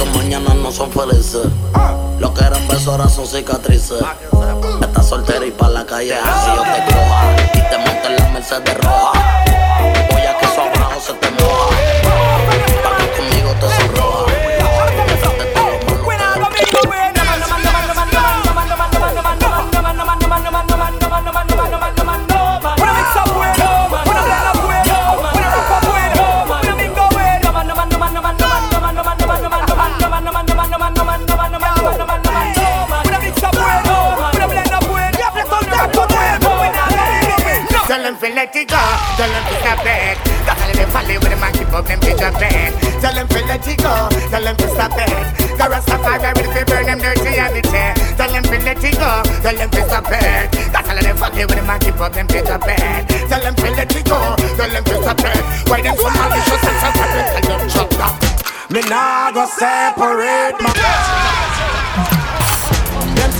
Son 0.00 0.10
mañanas 0.16 0.54
no 0.54 0.72
son 0.72 0.90
felices. 0.90 1.46
Lo 2.20 2.32
que 2.32 2.42
eran 2.42 2.66
besos 2.68 2.88
ahora 2.88 3.06
son 3.06 3.26
cicatrices. 3.26 4.00
Estás 4.80 5.06
soltera 5.06 5.44
y 5.44 5.50
pa' 5.50 5.68
la 5.68 5.84
calle 5.84 6.14
así 6.14 6.50
yo 6.56 6.62
te 6.62 6.94
coja. 6.94 7.36
Y 7.52 7.68
te 7.68 7.76
monte 7.76 8.06
en 8.06 8.16
la 8.16 8.28
Mercedes 8.30 8.78
roja. 8.78 9.19
Tell 39.20 39.28
them 39.28 39.44
to 39.44 39.56
stop 39.60 39.84
it. 39.84 40.16
That's 40.48 40.56
how 40.56 40.72
they 40.72 40.88
follow 40.88 41.16
with 41.20 41.28
the 41.28 41.36
man 41.36 41.52
keep 41.52 41.68
up 41.76 41.84
them 41.84 42.00
picture 42.00 42.32
bed. 42.40 42.72
Tell 43.04 43.12
them 43.12 43.28
feel 43.28 43.44
let 43.44 43.68
it 43.68 43.76
go, 43.76 44.08
tell 44.32 44.40
them 44.40 44.56
to 44.56 44.68
stop 44.72 44.96
it. 44.96 45.12
The 45.60 45.64
Rastafari 45.68 46.30
with 46.40 46.48
the 46.56 46.64
burn 46.64 46.88
them 46.88 46.98
dirty 47.04 47.36
habit. 47.36 47.68
Tell 48.16 48.32
them 48.32 48.44
feel 48.48 48.64
let 48.64 48.80
it 48.80 48.96
go, 48.96 49.10
tell 49.44 49.56
them 49.60 49.68
to 49.68 49.80
stop 49.84 50.08
it. 50.08 50.48
That's 50.72 50.88
how 50.88 50.96
they 50.96 51.12
follow 51.12 51.44
with 51.44 51.58
the 51.60 51.64
man 51.68 51.80
keep 51.80 52.00
up 52.00 52.12
them 52.16 52.26
bed. 52.26 52.48
Tell 53.28 53.40
them 53.44 53.54
feel 53.60 53.76
let 53.76 53.92
it 53.92 54.04
go, 54.08 54.18
tell 54.56 54.70
them 54.72 54.84
to 54.88 54.96
stop. 55.04 55.20
Why 55.68 55.84
them 55.84 55.96
so 56.00 56.08
malicious 56.16 56.64
and? 56.64 56.80
Tell 56.80 57.58
them 57.58 57.68
shut 57.68 58.00
up. 58.00 58.16
Me 58.72 58.80
nah 58.88 59.32
go 59.32 59.44
separate 59.44 60.56
my 60.64 60.72
Them 60.72 62.19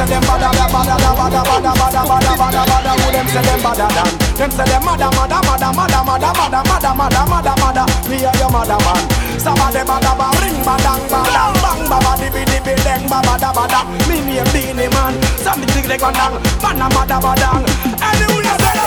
say 0.01 0.07
them 0.09 0.23
bada 0.23 0.49
da 0.57 0.67
bada 0.73 0.97
da 0.97 1.11
bada 1.13 1.41
bada 1.45 1.73
bada 1.77 2.03
bada 2.09 2.33
bada 2.41 2.63
bada 2.71 2.93
Who 3.01 3.09
them 3.13 3.27
say 3.29 3.43
them 3.45 3.61
bada 3.61 3.87
dan 3.93 4.11
Them 4.39 4.51
say 4.51 4.65
them 4.65 4.85
mada 4.85 5.09
mada 5.13 5.39
mada 5.45 5.69
mada 5.77 6.01
mada 6.09 6.31
mada 6.33 6.61
mada 6.65 6.91
mada 6.95 7.23
mada 7.29 7.53
mada 7.61 7.85
Me 8.09 8.25
a 8.25 8.33
your 8.41 8.51
mother 8.51 8.81
man 8.81 9.03
Sabade 9.37 9.83
bada 9.85 10.13
ba 10.17 10.29
ring 10.41 10.61
badang 10.65 11.03
badang 11.13 11.55
bang 11.61 11.81
baba 11.91 12.13
dibi 12.21 12.43
dibi 12.49 12.75
deng 12.81 13.05
baba 13.13 13.37
da 13.37 13.53
bada 13.53 13.81
Me 14.09 14.17
name 14.25 14.49
Beenie 14.53 14.89
Man 14.89 15.15
Some 15.45 15.65
dig 15.77 15.87
leg 15.87 16.01
badang 16.01 16.41
man 16.63 16.81
a 16.81 16.87
mada 16.97 17.19
badang 17.21 17.63
Anyway 18.01 18.49
say 18.57 18.81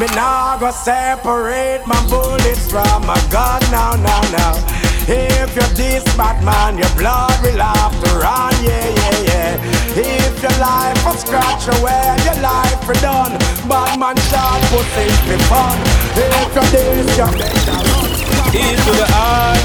Me 0.00 0.06
nah 0.18 0.58
go 0.58 0.70
separate 0.70 1.86
my 1.86 1.98
bullets 2.10 2.66
from 2.70 3.06
my 3.06 3.18
gun 3.30 3.62
now 3.70 3.94
now 3.94 4.22
now 4.34 4.77
if 5.08 5.56
you're 5.56 5.74
this 5.74 6.04
bad 6.16 6.44
man, 6.44 6.76
your 6.76 6.90
blood 6.96 7.32
will 7.42 7.60
have 7.60 7.96
to 8.04 8.10
run, 8.20 8.52
yeah, 8.62 8.88
yeah, 8.92 9.24
yeah. 9.24 9.56
If 9.96 10.42
your 10.42 10.52
life 10.60 11.00
was 11.04 11.20
scratch 11.20 11.66
away, 11.80 12.16
your 12.28 12.40
life 12.42 12.84
for 12.84 12.94
done. 13.00 13.38
Bad 13.68 13.98
man 13.98 14.16
shot 14.28 14.60
pussy 14.68 15.08
be 15.24 15.36
fun. 15.48 15.78
If 16.12 16.54
you're 16.54 16.70
this, 16.70 17.16
you're 17.16 17.32
better 17.32 17.72
run. 17.72 18.04
E 18.52 18.76
to 18.76 18.92
the 19.00 19.06
I, 19.08 19.56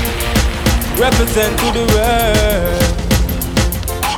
represent 0.98 1.60
to 1.60 1.68
the 1.76 1.86
world. 1.92 2.94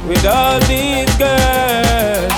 With 0.08 0.26
all 0.26 0.60
these 0.70 1.10
girls, 1.18 2.34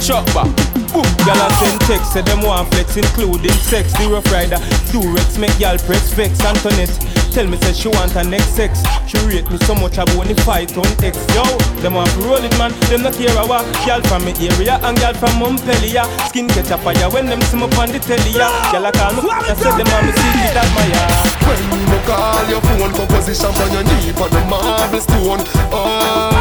chop 0.00 0.24
back. 0.32 0.48
Boom, 0.92 1.06
Gyal 1.22 1.38
a 1.38 1.52
send 1.54 1.80
text, 1.82 2.12
say 2.12 2.22
them 2.22 2.40
want 2.42 2.72
flex, 2.72 2.96
including 2.96 3.52
sex. 3.52 3.92
The 3.92 4.08
rough 4.08 4.26
rider, 4.32 4.56
Durex 4.90 5.38
make 5.38 5.56
y'all 5.60 5.78
press 5.78 6.12
vex. 6.14 6.40
Antoinette, 6.44 6.90
Tell 7.30 7.46
me 7.46 7.56
say 7.58 7.72
she 7.72 7.88
want 7.88 8.10
her 8.12 8.24
next 8.24 8.56
sex. 8.56 8.82
She 9.06 9.16
rate 9.24 9.48
me 9.50 9.56
so 9.58 9.74
much 9.74 9.98
I 9.98 10.04
wanna 10.16 10.34
fight 10.42 10.76
on 10.76 10.86
X. 11.02 11.14
Yo, 11.32 11.44
them 11.80 11.94
want 11.94 12.10
to 12.10 12.18
roll 12.26 12.42
it 12.42 12.50
man, 12.58 12.72
them 12.90 13.02
not 13.02 13.14
care 13.14 13.30
a 13.38 13.46
what. 13.46 13.64
Girl 13.86 14.02
from 14.10 14.24
me 14.24 14.34
area 14.34 14.80
and 14.82 14.98
girl 14.98 15.14
from 15.14 15.38
Montpellier. 15.38 16.04
Skin 16.26 16.48
catch 16.48 16.70
a 16.70 16.76
fire 16.76 17.08
when 17.10 17.26
them 17.26 17.40
see 17.42 17.56
me 17.56 17.64
on 17.78 17.88
the 17.92 18.00
telly. 18.02 18.34
Girl 18.34 18.84
I 18.84 18.90
call 18.90 19.14
me, 19.14 19.30
I 19.30 19.54
said 19.54 19.78
them 19.78 19.86
want 19.88 20.06
me 20.06 20.12
secret 20.12 20.58
admire. 20.58 21.06
When 21.46 21.60
you 21.86 22.00
call 22.04 22.44
your 22.50 22.60
phone 22.60 22.92
for 22.98 23.06
position 23.06 23.54
on 23.54 23.72
your 23.72 23.84
knee 23.84 24.12
for 24.12 24.28
the 24.28 24.42
marble 24.50 25.00
stone. 25.00 25.40
Oh, 25.70 26.34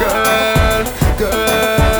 girl, 0.00 0.84
girl. 1.18 1.91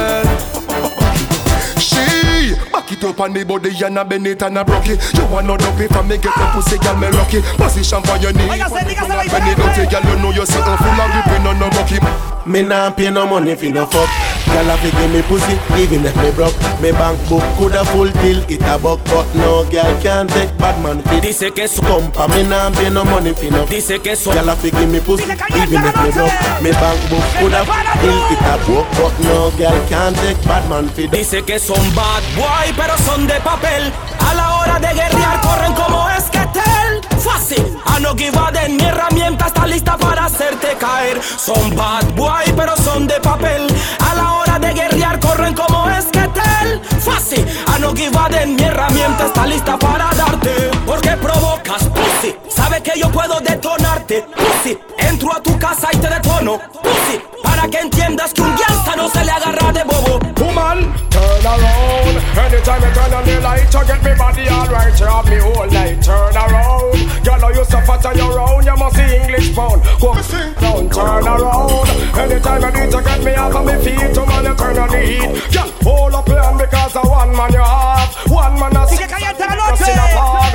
She 2.83 2.97
back 2.97 3.05
it 3.05 3.05
up 3.05 3.21
on 3.21 3.33
the 3.33 3.45
body 3.45 3.71
and 3.85 3.99
a 3.99 4.05
bend 4.05 4.27
it 4.27 4.43
and 4.43 4.59
a 4.59 4.65
broke 4.65 4.89
it. 4.89 4.99
You 5.15 5.27
want 5.27 5.47
no 5.47 5.57
dopey 5.57 5.87
from 5.87 6.09
me 6.09 6.17
get 6.19 6.35
the 6.35 6.47
pussy, 6.53 6.79
girl 6.79 6.97
me 6.97 7.09
lucky. 7.11 7.41
Position 7.57 8.03
for 8.03 8.17
your 8.19 8.33
knee. 8.33 8.49
When 8.49 8.59
you 8.59 9.55
don't 9.55 9.75
take, 9.75 9.91
girl 9.91 10.03
you 10.03 10.19
know 10.19 10.31
you're 10.31 10.47
sitting 10.47 10.77
full 10.79 11.01
of 11.01 11.11
gripping 11.13 11.47
on 11.47 11.59
no 11.59 11.71
bucky. 11.71 11.99
Me 12.45 12.63
nah 12.63 12.91
pay 12.91 13.11
no 13.11 13.27
money 13.27 13.55
fi 13.55 13.71
no 13.71 13.87
fuck. 13.87 14.11
Girl 14.51 14.71
a 14.71 14.77
fi 14.79 14.91
give 14.91 15.13
me 15.15 15.23
pussy 15.23 15.55
even 15.79 16.05
if 16.05 16.17
me 16.17 16.31
broke. 16.35 16.57
Me 16.83 16.91
bank 16.91 17.19
book 17.29 17.43
coulda 17.57 17.85
full 17.87 18.11
till 18.19 18.43
it 18.51 18.61
a 18.67 18.77
buck 18.77 18.99
But 19.07 19.31
no 19.39 19.63
girl 19.71 19.95
can 20.03 20.27
take 20.27 20.51
bad 20.59 20.75
man 20.83 21.01
fi 21.03 21.21
Dice 21.21 21.55
que 21.55 21.69
su 21.69 21.81
compa 21.83 22.27
Me 22.27 22.43
nah 22.43 22.71
pay 22.71 22.91
no 22.91 23.05
money 23.05 23.33
fi 23.35 23.51
no 23.51 23.65
Dice 23.67 24.03
que 24.03 24.17
su 24.17 24.33
Girl 24.33 24.49
a 24.51 24.57
fi 24.57 24.71
give 24.71 24.91
me 24.91 24.99
pussy 24.99 25.23
even 25.23 25.87
if 25.87 25.95
me 26.03 26.11
broke. 26.11 26.35
Me 26.61 26.73
bank 26.73 26.99
book 27.09 27.23
coulda 27.39 27.63
full 27.65 27.87
till 28.03 28.19
it 28.35 28.43
a 28.43 28.59
buck 28.67 28.87
But 28.99 29.15
no 29.23 29.51
girl 29.57 29.79
can 29.89 30.13
take 30.15 30.43
bad 30.43 30.69
man 30.69 30.89
fi 30.89 31.07
Dice 31.07 31.41
que 31.47 31.61
son 31.61 31.87
bad 31.95 32.23
boy 32.35 32.72
pero 32.77 32.97
son 32.99 33.27
de 33.27 33.35
papel. 33.41 33.93
A 34.29 34.35
la 34.35 34.55
hora 34.57 34.79
de 34.79 34.89
guerrear 34.89 35.41
corren 35.41 35.75
como 35.75 36.09
esquetel. 36.11 37.01
Fácil, 37.19 37.79
a 37.85 37.99
no 38.01 38.15
give 38.17 38.39
Mi 38.69 38.85
herramienta 38.85 39.47
está 39.47 39.67
lista 39.67 39.97
para 39.97 40.27
hacerte 40.27 40.77
caer. 40.79 41.21
Son 41.23 41.75
bad 41.77 42.05
boy 42.15 42.53
pero 42.57 42.77
son 42.77 43.07
de 43.07 43.21
papel. 43.21 43.67
A 44.11 44.15
la 44.15 44.33
hora 44.35 44.59
de 44.59 44.73
guerrear 44.73 45.21
corren 45.21 45.55
como 45.55 45.89
esquetel. 45.91 46.81
Fácil, 47.01 47.47
a 47.67 47.79
no 47.79 47.95
give 47.95 48.19
Mi 48.47 48.63
herramienta 48.63 49.27
está 49.27 49.47
lista 49.47 49.79
para 49.79 50.11
darte. 50.15 50.71
Porque 50.87 51.11
provocas 51.17 51.85
pussy. 51.85 52.37
Sabe 52.49 52.83
que 52.83 52.99
yo 52.99 53.11
puedo 53.11 53.41
detonarte 53.41 54.23
Pussy, 54.37 54.79
entro 54.99 55.33
a 55.35 55.43
tu 55.43 55.59
casa 55.59 55.89
y 55.93 55.97
te 55.97 56.09
detono 56.09 56.59
Pussy, 56.83 57.21
para 57.43 57.69
que 57.69 57.79
entiendas 57.79 58.33
que 58.33 58.43
un 58.43 58.55
gangsta 58.57 58.97
no 58.97 59.09
se 59.09 59.25
le 59.25 59.31
agarra 59.31 59.73
de 59.73 59.85
bobo. 59.85 60.19
Woman, 60.39 60.93
turn 61.11 61.47
around. 61.47 62.02
Anytime 62.33 62.83
you 62.83 62.93
turn 62.95 63.13
on 63.13 63.25
the 63.25 63.41
light, 63.41 63.73
you 63.73 63.85
get 63.85 64.03
me 64.03 64.13
body 64.17 64.49
alright. 64.49 64.99
You 64.99 65.07
have 65.07 65.29
me 65.29 65.39
whole 65.39 65.71
night. 65.71 66.03
Turn 66.03 66.37
around. 66.37 66.97
Girl, 67.25 67.53
you 67.53 67.65
so 67.65 67.79
fat 67.85 68.07
on 68.07 68.17
your 68.17 68.41
own, 68.41 68.65
you 68.65 68.77
must 68.77 68.97
see 68.97 69.17
English 69.17 69.55
pound. 69.55 69.83
Go 70.01 70.15
down, 70.17 70.89
turn 70.91 71.27
around. 71.29 71.89
Anytime 72.17 72.63
you 72.63 72.73
need 72.73 72.91
to 72.91 73.01
get 73.03 73.21
me 73.23 73.35
off 73.35 73.55
of 73.55 73.65
my 73.65 73.77
feet, 73.79 74.15
to 74.15 74.27
man, 74.27 74.45
you 74.45 74.55
turn 74.57 74.79
on 74.79 74.89
the 74.89 75.01
heat. 75.01 75.53
Girl, 75.53 75.71
hold 75.85 76.15
up 76.15 76.29
your 76.29 76.43
hand 76.43 76.59
because 76.59 76.97
of 76.97 77.09
one 77.09 77.37
man 77.37 77.53
you 77.53 77.61
have. 77.61 78.11
One 78.31 78.55
man 78.59 78.77
a 78.77 78.87
Sigue 78.89 79.07
caliente 79.07 79.45
la 79.45 79.55
noche. 79.55 80.53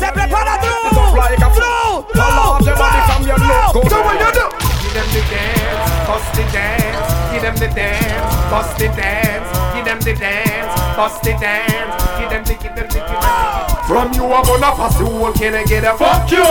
Se 0.00 0.10
prepara 0.12 0.56
It's 0.62 0.96
up 0.96 1.14
like 1.14 1.38
a 1.38 1.50
flow. 1.50 2.06
Fall 2.14 2.38
off 2.40 2.64
the 2.64 2.72
body 2.72 3.00
from 3.08 3.26
your 3.26 3.38
look. 3.38 3.74
Go 3.74 3.88
So 3.88 4.02
what 4.02 4.16
you 4.18 4.32
do? 4.32 4.46
Give 4.82 4.94
them 4.94 5.08
the 5.14 5.22
dance, 5.30 6.06
bust 6.08 6.34
the 6.34 6.44
dance. 6.52 7.32
Give 7.32 7.42
them 7.42 7.56
the 7.56 7.68
dance, 7.74 8.50
bust 8.50 8.78
the 8.78 8.88
dance. 8.88 9.48
Give 9.74 9.84
them 10.00 10.14
the 10.14 10.20
dance, 10.20 10.96
bust 10.96 11.22
the 11.22 11.32
dance. 11.32 12.02
Give 12.18 12.30
them 12.30 12.44
the, 12.44 12.54
give 12.54 12.74
them 12.74 12.88
the, 12.88 13.00
give 13.00 13.20
them 13.20 13.20
the. 13.20 13.84
From 13.86 14.12
you 14.14 14.24
I'm 14.24 14.44
gonna 14.44 14.70
pass 14.76 14.96
the 14.98 15.04
whole 15.04 15.32
can 15.32 15.54
I 15.54 15.64
get 15.64 15.84
a 15.84 15.96
fuck 15.96 16.30
you? 16.30 16.44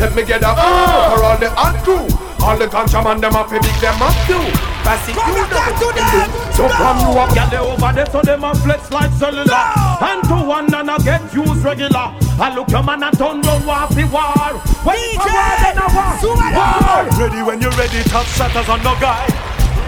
Let 0.00 0.14
me 0.14 0.24
get 0.24 0.42
a 0.42 0.48
uh, 0.48 1.14
for 1.14 1.24
all 1.24 1.38
the 1.38 1.50
hot 1.50 1.76
crew. 1.84 2.06
All 2.44 2.56
the 2.56 2.66
ganja 2.66 3.02
man 3.02 3.20
them 3.20 3.34
up, 3.34 3.50
big 3.50 3.62
them 3.62 4.00
up 4.00 4.14
too. 4.26 4.40
Pass 4.84 5.08
it, 5.08 5.16
you 5.16 5.34
know 5.34 5.46
what 5.50 5.76
you 5.80 5.90
can 5.92 6.06
do. 6.08 6.22
So 6.54 6.68
from 6.68 6.98
you 7.00 7.18
up, 7.18 7.34
get 7.34 7.52
over 7.54 7.92
there, 7.92 8.06
so 8.06 8.22
them 8.22 8.44
a 8.44 8.54
flex 8.54 8.90
like 8.90 9.12
cellular. 9.12 9.64
And 10.00 10.22
to 10.28 10.36
one 10.46 10.72
and 10.72 10.90
I 10.90 10.98
get 10.98 11.22
used 11.34 11.62
regular. 11.64 12.14
I 12.38 12.54
look 12.54 12.70
your 12.70 12.82
man 12.82 13.02
and 13.02 13.16
turn 13.18 13.42
round 13.42 13.68
off 13.68 13.94
the 13.94 14.04
war. 14.08 14.56
When 14.84 14.96
it's 14.96 15.20
a 15.20 15.30
war, 15.30 15.54
then 15.60 15.78
a 15.78 15.86
war. 15.92 16.16
War. 16.22 17.02
Ready 17.18 17.42
when 17.42 17.60
you're 17.60 17.76
ready, 17.76 18.02
top 18.08 18.26
shatters 18.26 18.68
on 18.68 18.82
no 18.82 18.94
guy. 19.00 19.26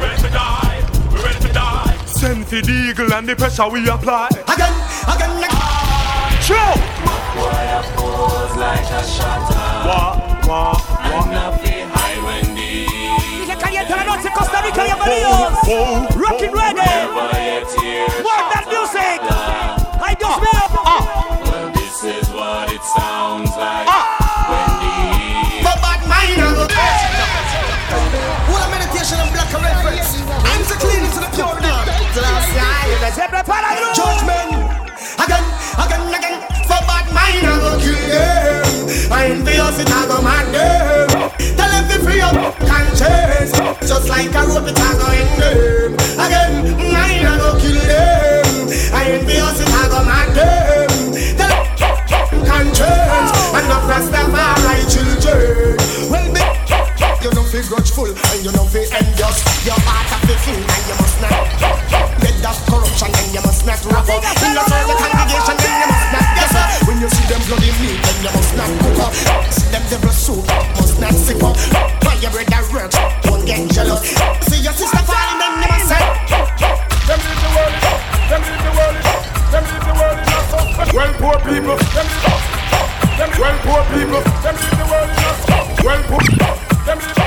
We're 0.01 0.09
ready 0.09 0.23
to 0.23 0.31
die, 0.31 0.68
Send 2.19 2.49
for 2.49 2.61
the 2.61 2.73
eagle 2.91 3.13
and 3.15 3.29
the 3.29 3.37
pressure 3.37 3.69
we 3.69 3.89
apply. 3.89 4.27
Again, 4.51 4.75
again, 5.07 5.39
again. 5.39 6.43
Show. 6.43 6.75
Boy, 7.39 7.47
I 7.47 7.79
pose 7.95 8.57
like 8.59 8.91
a 8.91 9.07
shutter. 9.07 9.55
Wah, 9.87 10.19
wah, 10.49 10.75
I'm 10.99 11.31
not 11.31 11.63
the 11.63 11.87
high 11.87 12.19
when 12.27 12.57
the 12.57 12.89
Sigue 13.47 13.57
caliente 13.57 13.95
la 13.95 14.03
noche, 14.03 14.31
Costa 14.35 14.61
Rica, 14.63 14.83
bienvenidos. 14.83 16.17
Rockin' 16.17 16.58
Fierce, 39.69 39.81
it 39.81 39.93
I 39.93 40.07
go 40.09 40.23
mad 40.23 40.49
them. 40.49 41.29
Tell 41.57 41.69
them 41.69 41.85
to 41.93 41.99
free 42.01 42.21
up 42.25 42.33
conscience. 42.65 43.53
Just 43.85 44.09
like 44.09 44.33
a 44.33 44.43
rope, 44.49 44.65
it 44.65 44.79
eh? 44.79 44.81
I 44.81 44.97
go 44.97 45.09
in 45.13 45.29
them. 45.37 45.93
Again, 46.17 46.53
mine, 46.89 47.29
I 47.29 47.37
go 47.37 47.53
kill 47.61 47.77
them. 47.77 48.73
I 48.97 49.13
ain't 49.13 49.29
fierce, 49.29 49.61
it 49.61 49.69
I 49.69 49.85
go 49.93 50.01
mad 50.09 50.33
them. 50.33 50.89
Tell 51.37 51.53
them 51.53 52.49
conscience. 52.49 53.31
And 53.53 53.67
the 53.69 53.79
Rastafari 53.85 54.89
children. 54.89 55.77
Well, 56.09 56.25
me, 56.33 56.41
you 57.21 57.31
know 57.37 57.45
feel 57.45 57.69
grudgeful 57.69 58.09
and 58.09 58.41
you 58.41 58.53
know 58.53 58.65
feel 58.73 58.89
envious. 58.89 59.37
Your 59.69 59.77
heart 59.85 60.09
have 60.17 60.25
to 60.25 60.37
feel 60.49 60.65
and 60.65 60.85
you 60.89 60.97
must 60.97 61.21
not 61.21 61.45
get 62.25 62.41
that 62.41 62.57
corruption 62.65 63.13
and 63.13 63.29
you 63.37 63.43
must 63.45 63.67
not 63.69 63.85
wrap 63.85 64.09
up. 64.09 64.25
In 64.25 64.57
the 64.57 64.65
congregation 64.65 65.57
then 65.61 65.77
you 65.77 65.89
must 65.93 66.09
not 66.09 66.27
guess 66.41 66.57
up. 66.57 66.89
When 66.89 66.97
you 67.05 67.09
see 67.13 67.27
them 67.29 67.43
bloody 67.45 67.69
meat 67.85 68.01
then 68.01 68.17
you 68.25 68.33
must 68.33 68.57
not 68.57 68.71
cook 68.81 68.99
up. 69.05 69.58
Them 69.69 69.85
devil 69.91 70.11
soup 70.11 70.47
must 70.81 70.99
not 70.99 71.13
sip 71.13 71.43
up. 71.43 71.57
Your 72.23 72.33
bread 72.33 72.49
that 72.49 72.67
works 72.75 72.97
won't 73.31 73.47
get 73.47 73.71
jealous. 73.71 74.01
See 74.49 74.59
your 74.65 74.73
sister 74.73 74.99
falling 75.07 75.39
you 75.39 75.71
must 75.71 75.87
say. 75.87 76.03
Them 77.07 77.21
leave 77.21 77.41
the 77.45 77.51
world, 77.55 77.75
them 78.27 78.43
leave 78.49 78.65
the 78.65 78.73
world, 78.75 78.97
them 79.53 79.65
leave 79.69 79.85
the 79.87 79.95
world 79.95 80.19
in 80.19 80.33
a. 80.33 80.89
Well, 80.89 81.13
poor 81.21 81.39
people, 81.47 81.79
them 81.95 82.09
leave 82.11 82.27
them, 83.21 83.31
well, 83.39 83.59
poor 83.63 83.83
people, 83.93 84.23
them 84.43 84.57
leave 84.57 84.73
the 84.73 84.87
world 84.89 85.11
in 85.15 85.21
a. 85.21 85.37
Well, 85.85 86.03
poor, 86.11 86.25
them 86.89 86.99
leave 86.99 87.23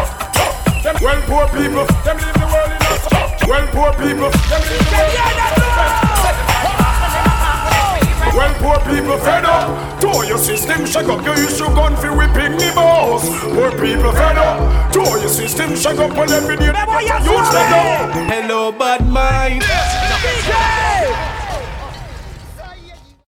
them, 0.81 0.95
well, 0.97 1.21
poor 1.29 1.45
people, 1.55 1.85
them 2.03 2.17
leave 2.19 2.35
the 2.35 2.47
world 2.51 2.73
in 2.73 2.83
a. 2.83 3.47
Well, 3.47 3.65
poor 3.71 3.91
people, 3.95 4.33
them 4.49 4.61
leave 4.65 4.85
the 4.89 4.97
world 4.97 5.13
in 5.13 5.21
suffering. 5.21 5.60
Well, 8.41 8.55
poor 8.55 8.95
people 8.95 9.19
fed 9.19 9.45
up. 9.45 10.01
To 10.01 10.25
your 10.25 10.39
system, 10.39 10.83
shake 10.87 11.07
up 11.07 11.23
your 11.23 11.35
issue 11.35 11.69
gun 11.77 11.95
for 11.95 12.11
whipping 12.17 12.57
me 12.57 12.73
boss. 12.73 13.23
Poor 13.53 13.69
people 13.73 14.11
fed 14.13 14.35
up. 14.35 14.91
To 14.93 14.99
your 14.99 15.29
system, 15.29 15.75
shake 15.75 15.99
up 15.99 16.17
on 16.17 16.31
every 16.31 16.57
day. 16.57 16.65
You 16.65 17.45
stand 17.45 17.73
up. 17.75 18.09
Hello 18.33 18.71
bad 18.71 19.07
mind 19.07 19.61